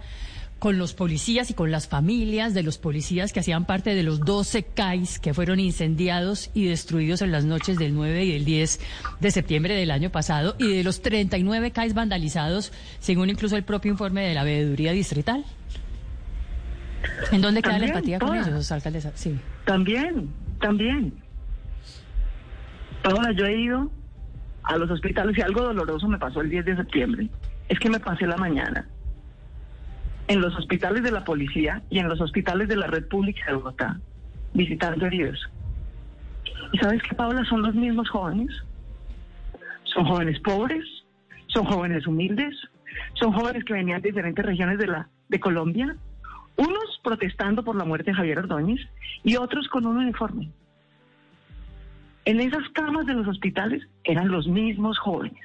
con 0.59 0.77
los 0.77 0.93
policías 0.93 1.51
y 1.51 1.55
con 1.55 1.71
las 1.71 1.89
familias 1.89 2.53
de 2.53 2.63
los 2.63 2.79
policías 2.79 3.33
que 3.33 3.41
hacían 3.41 3.65
parte 3.65 3.95
de 3.95 4.03
los 4.03 4.21
12 4.21 4.65
CAIs 4.65 5.21
que 5.21 5.33
fueron 5.33 5.61
incendiados 5.61 6.51
y 6.53 6.67
destruidos 6.67 7.23
en 7.23 7.31
las 7.31 7.45
noches 7.45 7.79
del 7.79 7.95
9 7.95 8.25
y 8.25 8.33
del 8.33 8.45
10 8.45 8.81
de 9.21 9.31
septiembre 9.31 9.75
del 9.75 9.91
año 9.91 10.11
pasado 10.11 10.57
y 10.59 10.77
de 10.77 10.83
los 10.83 11.01
39 11.01 11.71
CAIs 11.71 11.95
vandalizados, 11.95 12.73
según 12.99 13.31
incluso 13.31 13.57
el 13.57 13.63
propio 13.63 13.93
informe 13.93 14.27
de 14.27 14.35
la 14.35 14.43
veeduría 14.43 14.93
distrital. 14.93 15.45
¿En 17.31 17.41
dónde 17.41 17.63
queda 17.63 17.79
la 17.79 17.87
empatía 17.87 18.19
con 18.19 18.37
ellos, 18.37 18.73
alcaldesa? 18.73 19.13
Sí. 19.15 19.39
También, 19.65 20.29
también. 20.61 21.13
Ahora 23.05 23.31
yo 23.33 23.47
he 23.47 23.61
ido 23.61 23.91
a 24.65 24.77
los 24.77 24.91
hospitales 24.91 25.39
y 25.39 25.41
algo 25.41 25.63
doloroso 25.63 26.09
me 26.09 26.19
pasó 26.19 26.41
el 26.41 26.51
10 26.51 26.65
de 26.65 26.77
septiembre. 26.77 27.29
Es 27.69 27.79
que 27.79 27.89
me 27.89 28.01
pasé 28.01 28.27
la 28.27 28.37
mañana 28.37 28.89
en 30.29 30.41
los 30.41 30.55
hospitales 30.57 31.03
de 31.03 31.11
la 31.11 31.25
policía 31.25 31.83
y 31.91 31.99
en 31.99 32.09
los 32.09 32.21
hospitales 32.21 32.69
de 32.69 32.77
la 32.77 32.87
red 32.87 33.09
pública 33.09 33.45
de 33.47 33.55
Bogotá, 33.55 33.99
visitando 34.53 35.07
heridos. 35.07 35.49
¿Y 36.73 36.79
sabes 36.79 37.03
qué, 37.03 37.15
Paula? 37.15 37.45
Son 37.47 37.63
los 37.63 37.75
mismos 37.75 38.09
jóvenes. 38.11 38.51
Son 39.85 40.05
jóvenes 40.05 40.39
pobres, 40.41 40.85
son 41.47 41.65
jóvenes 41.65 42.07
humildes, 42.07 42.55
son 43.15 43.33
jóvenes 43.33 43.65
que 43.65 43.73
venían 43.73 44.03
de 44.03 44.11
diferentes 44.11 44.45
regiones 44.45 44.79
de, 44.79 44.87
la, 44.87 45.09
de 45.29 45.41
Colombia, 45.41 45.97
unos 46.57 47.01
protestando 47.03 47.65
por 47.65 47.75
la 47.75 47.85
muerte 47.85 48.11
de 48.11 48.17
Javier 48.17 48.41
Ordóñez 48.41 48.81
y 49.25 49.37
otros 49.37 49.67
con 49.69 49.87
un 49.87 49.97
uniforme. 49.97 50.51
En 52.27 52.41
esas 52.41 52.69
camas 52.75 53.07
de 53.07 53.15
los 53.15 53.27
hospitales 53.27 53.89
eran 54.05 54.29
los 54.29 54.47
mismos 54.47 54.99
jóvenes. 54.99 55.43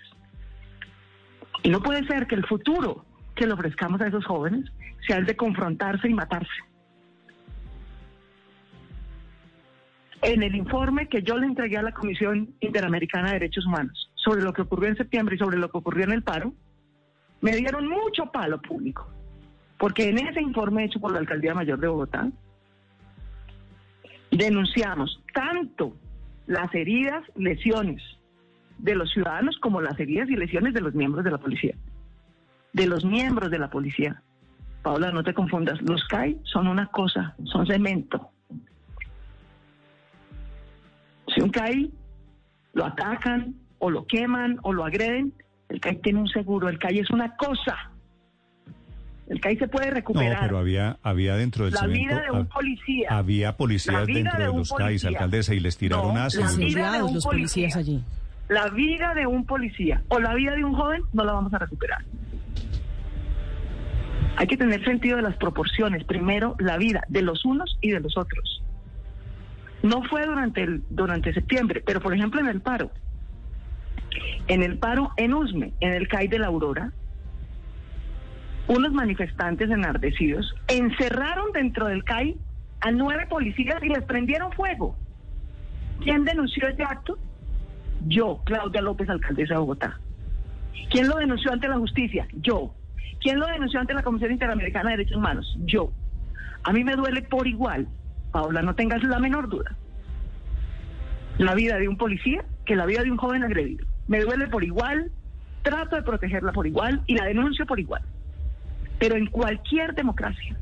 Y 1.64 1.70
no 1.70 1.82
puede 1.82 2.06
ser 2.06 2.28
que 2.28 2.36
el 2.36 2.46
futuro 2.46 3.06
que 3.36 3.48
le 3.48 3.54
ofrezcamos 3.54 4.02
a 4.02 4.08
esos 4.08 4.26
jóvenes 4.26 4.72
sea 5.08 5.18
el 5.18 5.26
de 5.26 5.36
confrontarse 5.36 6.08
y 6.08 6.14
matarse. 6.14 6.52
En 10.22 10.42
el 10.42 10.56
informe 10.56 11.10
que 11.10 11.22
yo 11.22 11.38
le 11.38 11.48
entregué 11.48 11.78
a 11.78 11.84
la 11.84 11.92
Comisión 11.92 12.54
Interamericana 12.62 13.28
de 13.28 13.34
Derechos 13.34 13.66
Humanos 13.66 14.10
sobre 14.16 14.42
lo 14.42 14.54
que 14.54 14.62
ocurrió 14.62 14.90
en 14.90 14.96
septiembre 14.96 15.36
y 15.36 15.40
sobre 15.40 15.58
lo 15.58 15.70
que 15.70 15.78
ocurrió 15.78 16.06
en 16.06 16.14
el 16.14 16.24
paro, 16.24 16.54
me 17.42 17.52
dieron 17.58 17.90
mucho 17.90 18.32
palo 18.32 18.62
público, 18.62 19.10
porque 19.78 20.08
en 20.08 20.20
ese 20.20 20.42
informe 20.42 20.86
hecho 20.86 21.02
por 21.02 21.12
la 21.12 21.20
Alcaldía 21.20 21.54
Mayor 21.54 21.80
de 21.80 21.88
Bogotá, 21.88 22.30
denunciamos 24.32 25.22
tanto 25.34 25.94
las 26.48 26.74
heridas, 26.74 27.22
lesiones 27.36 28.02
de 28.78 28.96
los 28.96 29.12
ciudadanos 29.12 29.58
como 29.60 29.82
las 29.82 30.00
heridas 30.00 30.30
y 30.30 30.38
lesiones 30.38 30.74
de 30.74 30.82
los 30.82 30.94
miembros 30.94 31.26
de 31.26 31.32
la 31.32 31.38
policía 31.38 31.76
de 32.74 32.88
los 32.88 33.06
miembros 33.06 33.52
de 33.52 33.60
la 33.60 33.70
policía. 33.70 34.22
Paula, 34.82 35.12
no 35.12 35.24
te 35.24 35.34
confundas, 35.34 35.82
los 35.82 36.04
CAI 36.08 36.40
son 36.44 36.68
una 36.68 36.88
cosa, 36.88 37.36
son 37.46 37.66
cemento. 37.66 38.32
Si 41.34 41.42
un 41.42 41.50
CAI 41.50 41.90
lo 42.74 42.86
atacan 42.86 43.56
o 43.80 43.90
lo 43.90 44.06
queman 44.06 44.58
o 44.64 44.74
lo 44.74 44.84
agreden, 44.84 45.34
el 45.70 45.80
CAI 45.80 46.02
tiene 46.02 46.20
un 46.20 46.28
seguro, 46.28 46.68
el 46.68 46.80
CAI 46.80 47.00
es 47.00 47.10
una 47.12 47.36
cosa. 47.38 47.92
El 49.28 49.40
CAI 49.40 49.56
se 49.58 49.68
puede 49.70 49.90
recuperar. 49.90 50.42
No, 50.42 50.48
pero 50.48 50.58
había, 50.58 50.98
había 51.02 51.38
dentro 51.38 51.64
del 51.64 51.76
La 51.76 51.88
vida 51.88 52.22
de 52.22 52.32
un 52.32 52.46
policía. 52.48 53.08
Había 53.10 53.56
policías 53.56 54.06
dentro 54.06 54.38
de, 54.38 54.48
los 54.48 54.74
CAIs, 54.74 55.06
alcaldesa, 55.06 55.54
y 55.54 55.62
les 55.62 55.78
tiraron 55.78 56.16
no, 56.16 56.22
ácido. 56.22 56.44
La 56.44 56.58
vida 56.58 56.92
de 56.92 57.00
los 57.00 57.24
policías 57.24 57.76
allí. 57.78 58.04
La 58.50 58.68
vida 58.68 59.14
de 59.14 59.26
un 59.26 59.46
policía 59.46 60.04
o 60.10 60.20
la 60.20 60.34
vida 60.36 60.54
de 60.54 60.66
un 60.66 60.76
joven 60.76 61.02
no 61.14 61.24
la 61.24 61.32
vamos 61.32 61.54
a 61.54 61.60
recuperar. 61.60 62.04
Hay 64.36 64.48
que 64.48 64.58
tener 64.58 64.84
sentido 64.84 65.18
de 65.18 65.24
las 65.24 65.36
proporciones. 65.38 66.04
Primero, 66.04 66.56
la 66.60 66.78
vida 66.78 67.04
de 67.08 67.22
los 67.22 67.46
unos 67.46 67.78
y 67.82 67.92
de 67.92 68.00
los 68.00 68.18
otros. 68.18 68.64
No 69.84 70.04
fue 70.04 70.26
durante, 70.26 70.64
el, 70.64 70.84
durante 70.90 71.34
septiembre, 71.34 71.84
pero 71.86 72.00
por 72.00 72.14
ejemplo 72.14 72.40
en 72.40 72.48
el 72.48 72.62
paro. 72.62 72.92
En 74.48 74.64
el 74.64 74.78
paro 74.78 75.12
en 75.18 75.34
Usme, 75.34 75.74
en 75.80 75.94
el 75.94 76.08
CAI 76.08 76.28
de 76.28 76.40
la 76.40 76.48
Aurora, 76.48 76.92
unos 78.68 78.94
manifestantes 78.94 79.70
enardecidos 79.70 80.56
encerraron 80.68 81.52
dentro 81.52 81.88
del 81.88 82.04
CAI 82.04 82.38
a 82.80 82.92
nueve 82.92 83.28
policías 83.30 83.84
y 83.84 83.90
les 83.90 84.04
prendieron 84.04 84.52
fuego. 84.54 84.96
¿Quién 86.02 86.24
denunció 86.24 86.68
ese 86.68 86.84
acto? 86.84 87.18
Yo, 88.08 88.42
Claudia 88.46 88.82
López, 88.82 89.10
alcaldesa 89.10 89.56
de 89.56 89.60
Bogotá. 89.60 90.00
¿Quién 90.90 91.08
lo 91.08 91.18
denunció 91.18 91.52
ante 91.52 91.68
la 91.68 91.78
justicia? 91.78 92.28
Yo. 92.34 92.74
¿Quién 93.22 93.40
lo 93.40 93.48
denunció 93.48 93.80
ante 93.80 93.94
la 93.94 94.04
Comisión 94.04 94.32
Interamericana 94.32 94.92
de 94.92 94.98
Derechos 94.98 95.18
Humanos? 95.18 95.58
Yo. 95.66 95.92
A 96.64 96.72
mí 96.72 96.84
me 96.84 96.96
duele 96.96 97.22
por 97.24 97.48
igual, 97.48 97.88
Paula, 98.32 98.62
no 98.62 98.76
tengas 98.76 99.04
la 99.04 99.20
menor 99.20 99.50
duda. 99.50 99.76
La 101.38 101.56
vida 101.56 101.78
de 101.78 101.88
un 101.88 101.98
policía 101.98 102.46
que 102.66 102.76
la 102.76 102.86
vida 102.86 103.04
de 103.04 103.12
un 103.12 103.18
joven 103.18 103.44
agredido. 103.44 103.86
Me 104.08 104.22
duele 104.22 104.48
por 104.48 104.64
igual, 104.64 105.12
trato 105.62 105.96
de 105.96 106.04
protegerla 106.04 106.52
por 106.52 106.68
igual 106.68 107.02
y 107.08 107.16
la 107.16 107.26
denuncio 107.26 107.66
por 107.66 107.80
igual. 107.80 108.02
Pero 109.00 109.16
en 109.16 109.28
cualquier 109.28 109.94
democracia, 109.96 110.56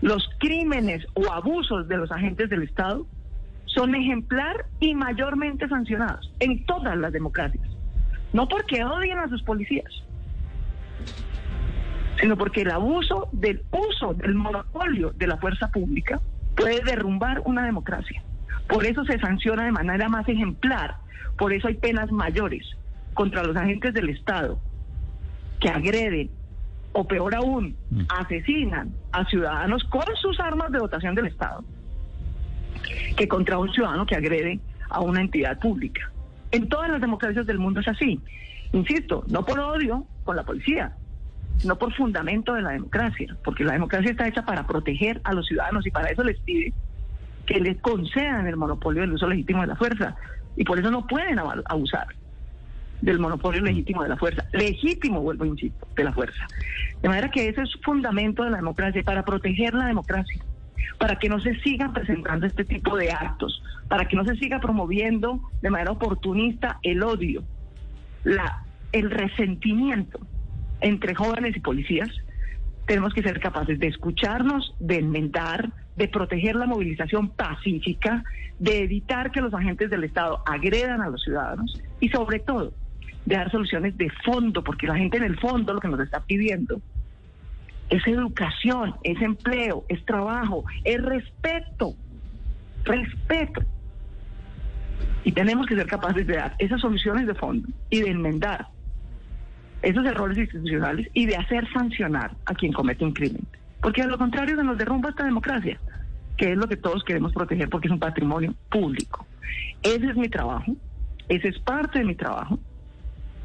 los 0.00 0.28
crímenes 0.38 1.06
o 1.14 1.32
abusos 1.32 1.86
de 1.88 1.96
los 1.96 2.10
agentes 2.10 2.50
del 2.50 2.62
Estado 2.62 3.06
son 3.66 3.94
ejemplar 3.94 4.66
y 4.80 4.94
mayormente 4.94 5.68
sancionados 5.68 6.32
en 6.40 6.64
todas 6.66 6.96
las 6.96 7.12
democracias. 7.12 7.64
No 8.32 8.48
porque 8.48 8.84
odien 8.84 9.18
a 9.18 9.28
sus 9.28 9.42
policías, 9.42 9.92
sino 12.22 12.36
porque 12.36 12.62
el 12.62 12.70
abuso 12.70 13.28
del 13.32 13.64
uso 13.72 14.14
del 14.14 14.36
monopolio 14.36 15.10
de 15.10 15.26
la 15.26 15.38
fuerza 15.38 15.72
pública 15.72 16.20
puede 16.54 16.80
derrumbar 16.84 17.42
una 17.44 17.66
democracia. 17.66 18.22
Por 18.68 18.86
eso 18.86 19.04
se 19.04 19.18
sanciona 19.18 19.64
de 19.64 19.72
manera 19.72 20.08
más 20.08 20.28
ejemplar, 20.28 20.98
por 21.36 21.52
eso 21.52 21.66
hay 21.66 21.74
penas 21.74 22.12
mayores 22.12 22.64
contra 23.14 23.42
los 23.42 23.56
agentes 23.56 23.92
del 23.92 24.08
Estado 24.08 24.60
que 25.58 25.68
agreden 25.68 26.30
o 26.92 27.08
peor 27.08 27.34
aún, 27.34 27.76
mm. 27.90 28.02
asesinan 28.08 28.94
a 29.10 29.24
ciudadanos 29.24 29.82
con 29.84 30.04
sus 30.14 30.38
armas 30.38 30.70
de 30.70 30.78
dotación 30.78 31.16
del 31.16 31.26
Estado, 31.26 31.64
que 33.16 33.26
contra 33.26 33.58
un 33.58 33.72
ciudadano 33.72 34.06
que 34.06 34.14
agrede 34.14 34.60
a 34.90 35.00
una 35.00 35.22
entidad 35.22 35.58
pública. 35.58 36.12
En 36.52 36.68
todas 36.68 36.88
las 36.88 37.00
democracias 37.00 37.46
del 37.46 37.58
mundo 37.58 37.80
es 37.80 37.88
así. 37.88 38.20
Insisto, 38.72 39.24
no 39.26 39.44
por 39.44 39.58
odio 39.58 40.06
con 40.22 40.36
la 40.36 40.44
policía, 40.44 40.94
no 41.64 41.78
por 41.78 41.92
fundamento 41.94 42.54
de 42.54 42.62
la 42.62 42.70
democracia, 42.70 43.36
porque 43.44 43.64
la 43.64 43.72
democracia 43.72 44.10
está 44.10 44.26
hecha 44.26 44.44
para 44.44 44.66
proteger 44.66 45.20
a 45.24 45.32
los 45.32 45.46
ciudadanos 45.46 45.86
y 45.86 45.90
para 45.90 46.10
eso 46.10 46.24
les 46.24 46.38
pide 46.40 46.72
que 47.46 47.60
les 47.60 47.80
concedan 47.80 48.46
el 48.46 48.56
monopolio 48.56 49.02
del 49.02 49.12
uso 49.12 49.26
legítimo 49.26 49.62
de 49.62 49.68
la 49.68 49.76
fuerza. 49.76 50.16
Y 50.56 50.64
por 50.64 50.78
eso 50.78 50.90
no 50.90 51.06
pueden 51.06 51.38
abusar 51.38 52.06
del 53.00 53.18
monopolio 53.18 53.62
legítimo 53.62 54.02
de 54.02 54.10
la 54.10 54.16
fuerza, 54.16 54.44
legítimo, 54.52 55.20
vuelvo 55.20 55.44
a 55.44 55.48
insisto, 55.48 55.86
de 55.96 56.04
la 56.04 56.12
fuerza. 56.12 56.46
De 57.00 57.08
manera 57.08 57.30
que 57.30 57.48
ese 57.48 57.62
es 57.62 57.74
fundamento 57.82 58.44
de 58.44 58.50
la 58.50 58.58
democracia, 58.58 59.02
para 59.02 59.24
proteger 59.24 59.74
la 59.74 59.86
democracia, 59.86 60.40
para 60.98 61.18
que 61.18 61.28
no 61.28 61.40
se 61.40 61.58
sigan 61.60 61.92
presentando 61.92 62.46
este 62.46 62.64
tipo 62.64 62.96
de 62.96 63.10
actos, 63.10 63.60
para 63.88 64.06
que 64.06 64.16
no 64.16 64.24
se 64.24 64.36
siga 64.36 64.60
promoviendo 64.60 65.40
de 65.60 65.70
manera 65.70 65.90
oportunista 65.90 66.78
el 66.82 67.02
odio, 67.02 67.42
la, 68.22 68.62
el 68.92 69.10
resentimiento 69.10 70.20
entre 70.82 71.14
jóvenes 71.14 71.56
y 71.56 71.60
policías, 71.60 72.10
tenemos 72.86 73.14
que 73.14 73.22
ser 73.22 73.40
capaces 73.40 73.78
de 73.78 73.86
escucharnos, 73.86 74.74
de 74.80 74.98
enmendar, 74.98 75.70
de 75.96 76.08
proteger 76.08 76.56
la 76.56 76.66
movilización 76.66 77.30
pacífica, 77.30 78.24
de 78.58 78.82
evitar 78.82 79.30
que 79.30 79.40
los 79.40 79.54
agentes 79.54 79.88
del 79.90 80.04
Estado 80.04 80.42
agredan 80.46 81.00
a 81.00 81.08
los 81.08 81.22
ciudadanos 81.22 81.80
y 82.00 82.08
sobre 82.08 82.40
todo 82.40 82.72
de 83.24 83.36
dar 83.36 83.50
soluciones 83.50 83.96
de 83.96 84.10
fondo, 84.24 84.64
porque 84.64 84.86
la 84.86 84.96
gente 84.96 85.16
en 85.16 85.24
el 85.24 85.38
fondo 85.38 85.72
lo 85.72 85.80
que 85.80 85.88
nos 85.88 86.00
está 86.00 86.20
pidiendo 86.24 86.80
es 87.88 88.06
educación, 88.06 88.94
es 89.04 89.20
empleo, 89.20 89.84
es 89.88 90.04
trabajo, 90.04 90.64
es 90.82 91.00
respeto, 91.00 91.94
respeto. 92.84 93.62
Y 95.24 95.32
tenemos 95.32 95.66
que 95.66 95.76
ser 95.76 95.86
capaces 95.86 96.26
de 96.26 96.34
dar 96.34 96.56
esas 96.58 96.80
soluciones 96.80 97.26
de 97.26 97.34
fondo 97.34 97.68
y 97.90 98.00
de 98.00 98.10
enmendar 98.10 98.66
esos 99.82 100.04
errores 100.06 100.38
institucionales 100.38 101.08
y 101.12 101.26
de 101.26 101.36
hacer 101.36 101.70
sancionar 101.72 102.34
a 102.46 102.54
quien 102.54 102.72
comete 102.72 103.04
un 103.04 103.12
crimen. 103.12 103.46
Porque 103.80 104.02
a 104.02 104.06
lo 104.06 104.16
contrario 104.16 104.56
se 104.56 104.62
nos 104.62 104.78
derrumba 104.78 105.10
esta 105.10 105.24
democracia, 105.24 105.78
que 106.36 106.52
es 106.52 106.56
lo 106.56 106.68
que 106.68 106.76
todos 106.76 107.02
queremos 107.04 107.32
proteger 107.32 107.68
porque 107.68 107.88
es 107.88 107.92
un 107.92 107.98
patrimonio 107.98 108.54
público. 108.70 109.26
Ese 109.82 110.06
es 110.06 110.16
mi 110.16 110.28
trabajo, 110.28 110.74
ese 111.28 111.48
es 111.48 111.58
parte 111.58 111.98
de 111.98 112.04
mi 112.04 112.14
trabajo. 112.14 112.58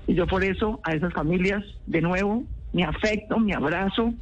Y 0.06 0.14
yo 0.14 0.28
por 0.28 0.44
eso 0.44 0.80
a 0.84 0.94
esas 0.94 1.12
familias, 1.14 1.64
de 1.88 2.02
nuevo, 2.02 2.44
mi 2.72 2.84
afecto, 2.84 3.40
mi 3.40 3.54
abrazo, 3.54 4.14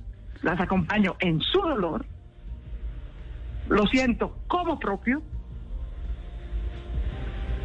las 0.41 0.59
acompaño 0.59 1.15
en 1.19 1.41
su 1.41 1.59
dolor, 1.59 2.05
lo 3.67 3.85
siento 3.87 4.37
como 4.47 4.79
propio, 4.79 5.21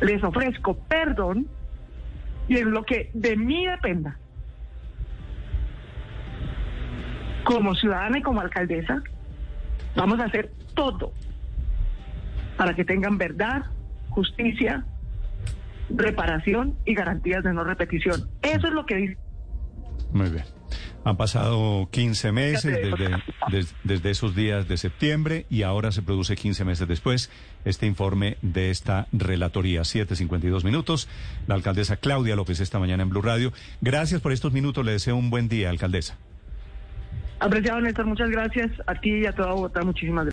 les 0.01 0.23
ofrezco 0.25 0.77
perdón 0.89 1.47
y 2.49 2.57
en 2.57 2.71
lo 2.71 2.85
que 2.85 3.11
de 3.15 3.37
mí 3.37 3.67
dependa, 3.67 4.19
como 7.55 7.75
ciudadana 7.75 8.19
y 8.19 8.23
como 8.23 8.41
alcaldesa, 8.41 9.03
vamos 9.97 10.21
a 10.21 10.25
hacer 10.25 10.53
todo 10.75 11.13
para 12.57 12.75
que 12.75 12.85
tengan 12.85 13.19
verdad, 13.19 13.65
justicia, 14.11 14.85
reparación 15.89 16.77
y 16.85 16.95
garantías 16.95 17.43
de 17.43 17.53
no 17.53 17.65
repetición. 17.65 18.29
Eso 18.43 18.69
es 18.69 18.73
lo 18.73 18.87
que 18.87 18.97
dice. 18.97 19.19
Muy 20.13 20.29
bien. 20.29 20.45
Han 21.03 21.17
pasado 21.17 21.89
15 21.91 22.31
meses 22.31 22.63
desde, 22.73 23.23
desde, 23.51 23.75
desde, 23.83 24.11
esos 24.11 24.37
días 24.37 24.69
de 24.69 24.77
septiembre 24.77 25.47
y 25.49 25.63
ahora 25.63 25.91
se 25.91 26.03
produce 26.03 26.37
15 26.37 26.65
meses 26.65 26.87
después 26.87 27.31
este 27.65 27.87
informe 27.87 28.37
de 28.43 28.71
esta 28.71 29.09
relatoría. 29.11 29.81
7.52 29.81 30.63
minutos. 30.63 31.09
La 31.49 31.55
alcaldesa 31.55 31.97
Claudia 31.97 32.37
López 32.37 32.61
esta 32.61 32.79
mañana 32.79 33.03
en 33.03 33.09
Blue 33.09 33.23
Radio. 33.23 33.53
Gracias 33.81 34.21
por 34.21 34.33
estos 34.33 34.53
minutos. 34.53 34.85
Le 34.85 34.93
deseo 34.93 35.17
un 35.17 35.31
buen 35.31 35.49
día, 35.49 35.71
alcaldesa. 35.71 36.19
Apreciado 37.40 37.81
Néstor, 37.81 38.05
muchas 38.05 38.29
gracias 38.29 38.70
a 38.87 38.94
ti 38.94 39.20
y 39.20 39.26
a 39.26 39.33
toda 39.33 39.53
Bogotá. 39.53 39.83
Muchísimas 39.83 40.26
gracias. 40.26 40.29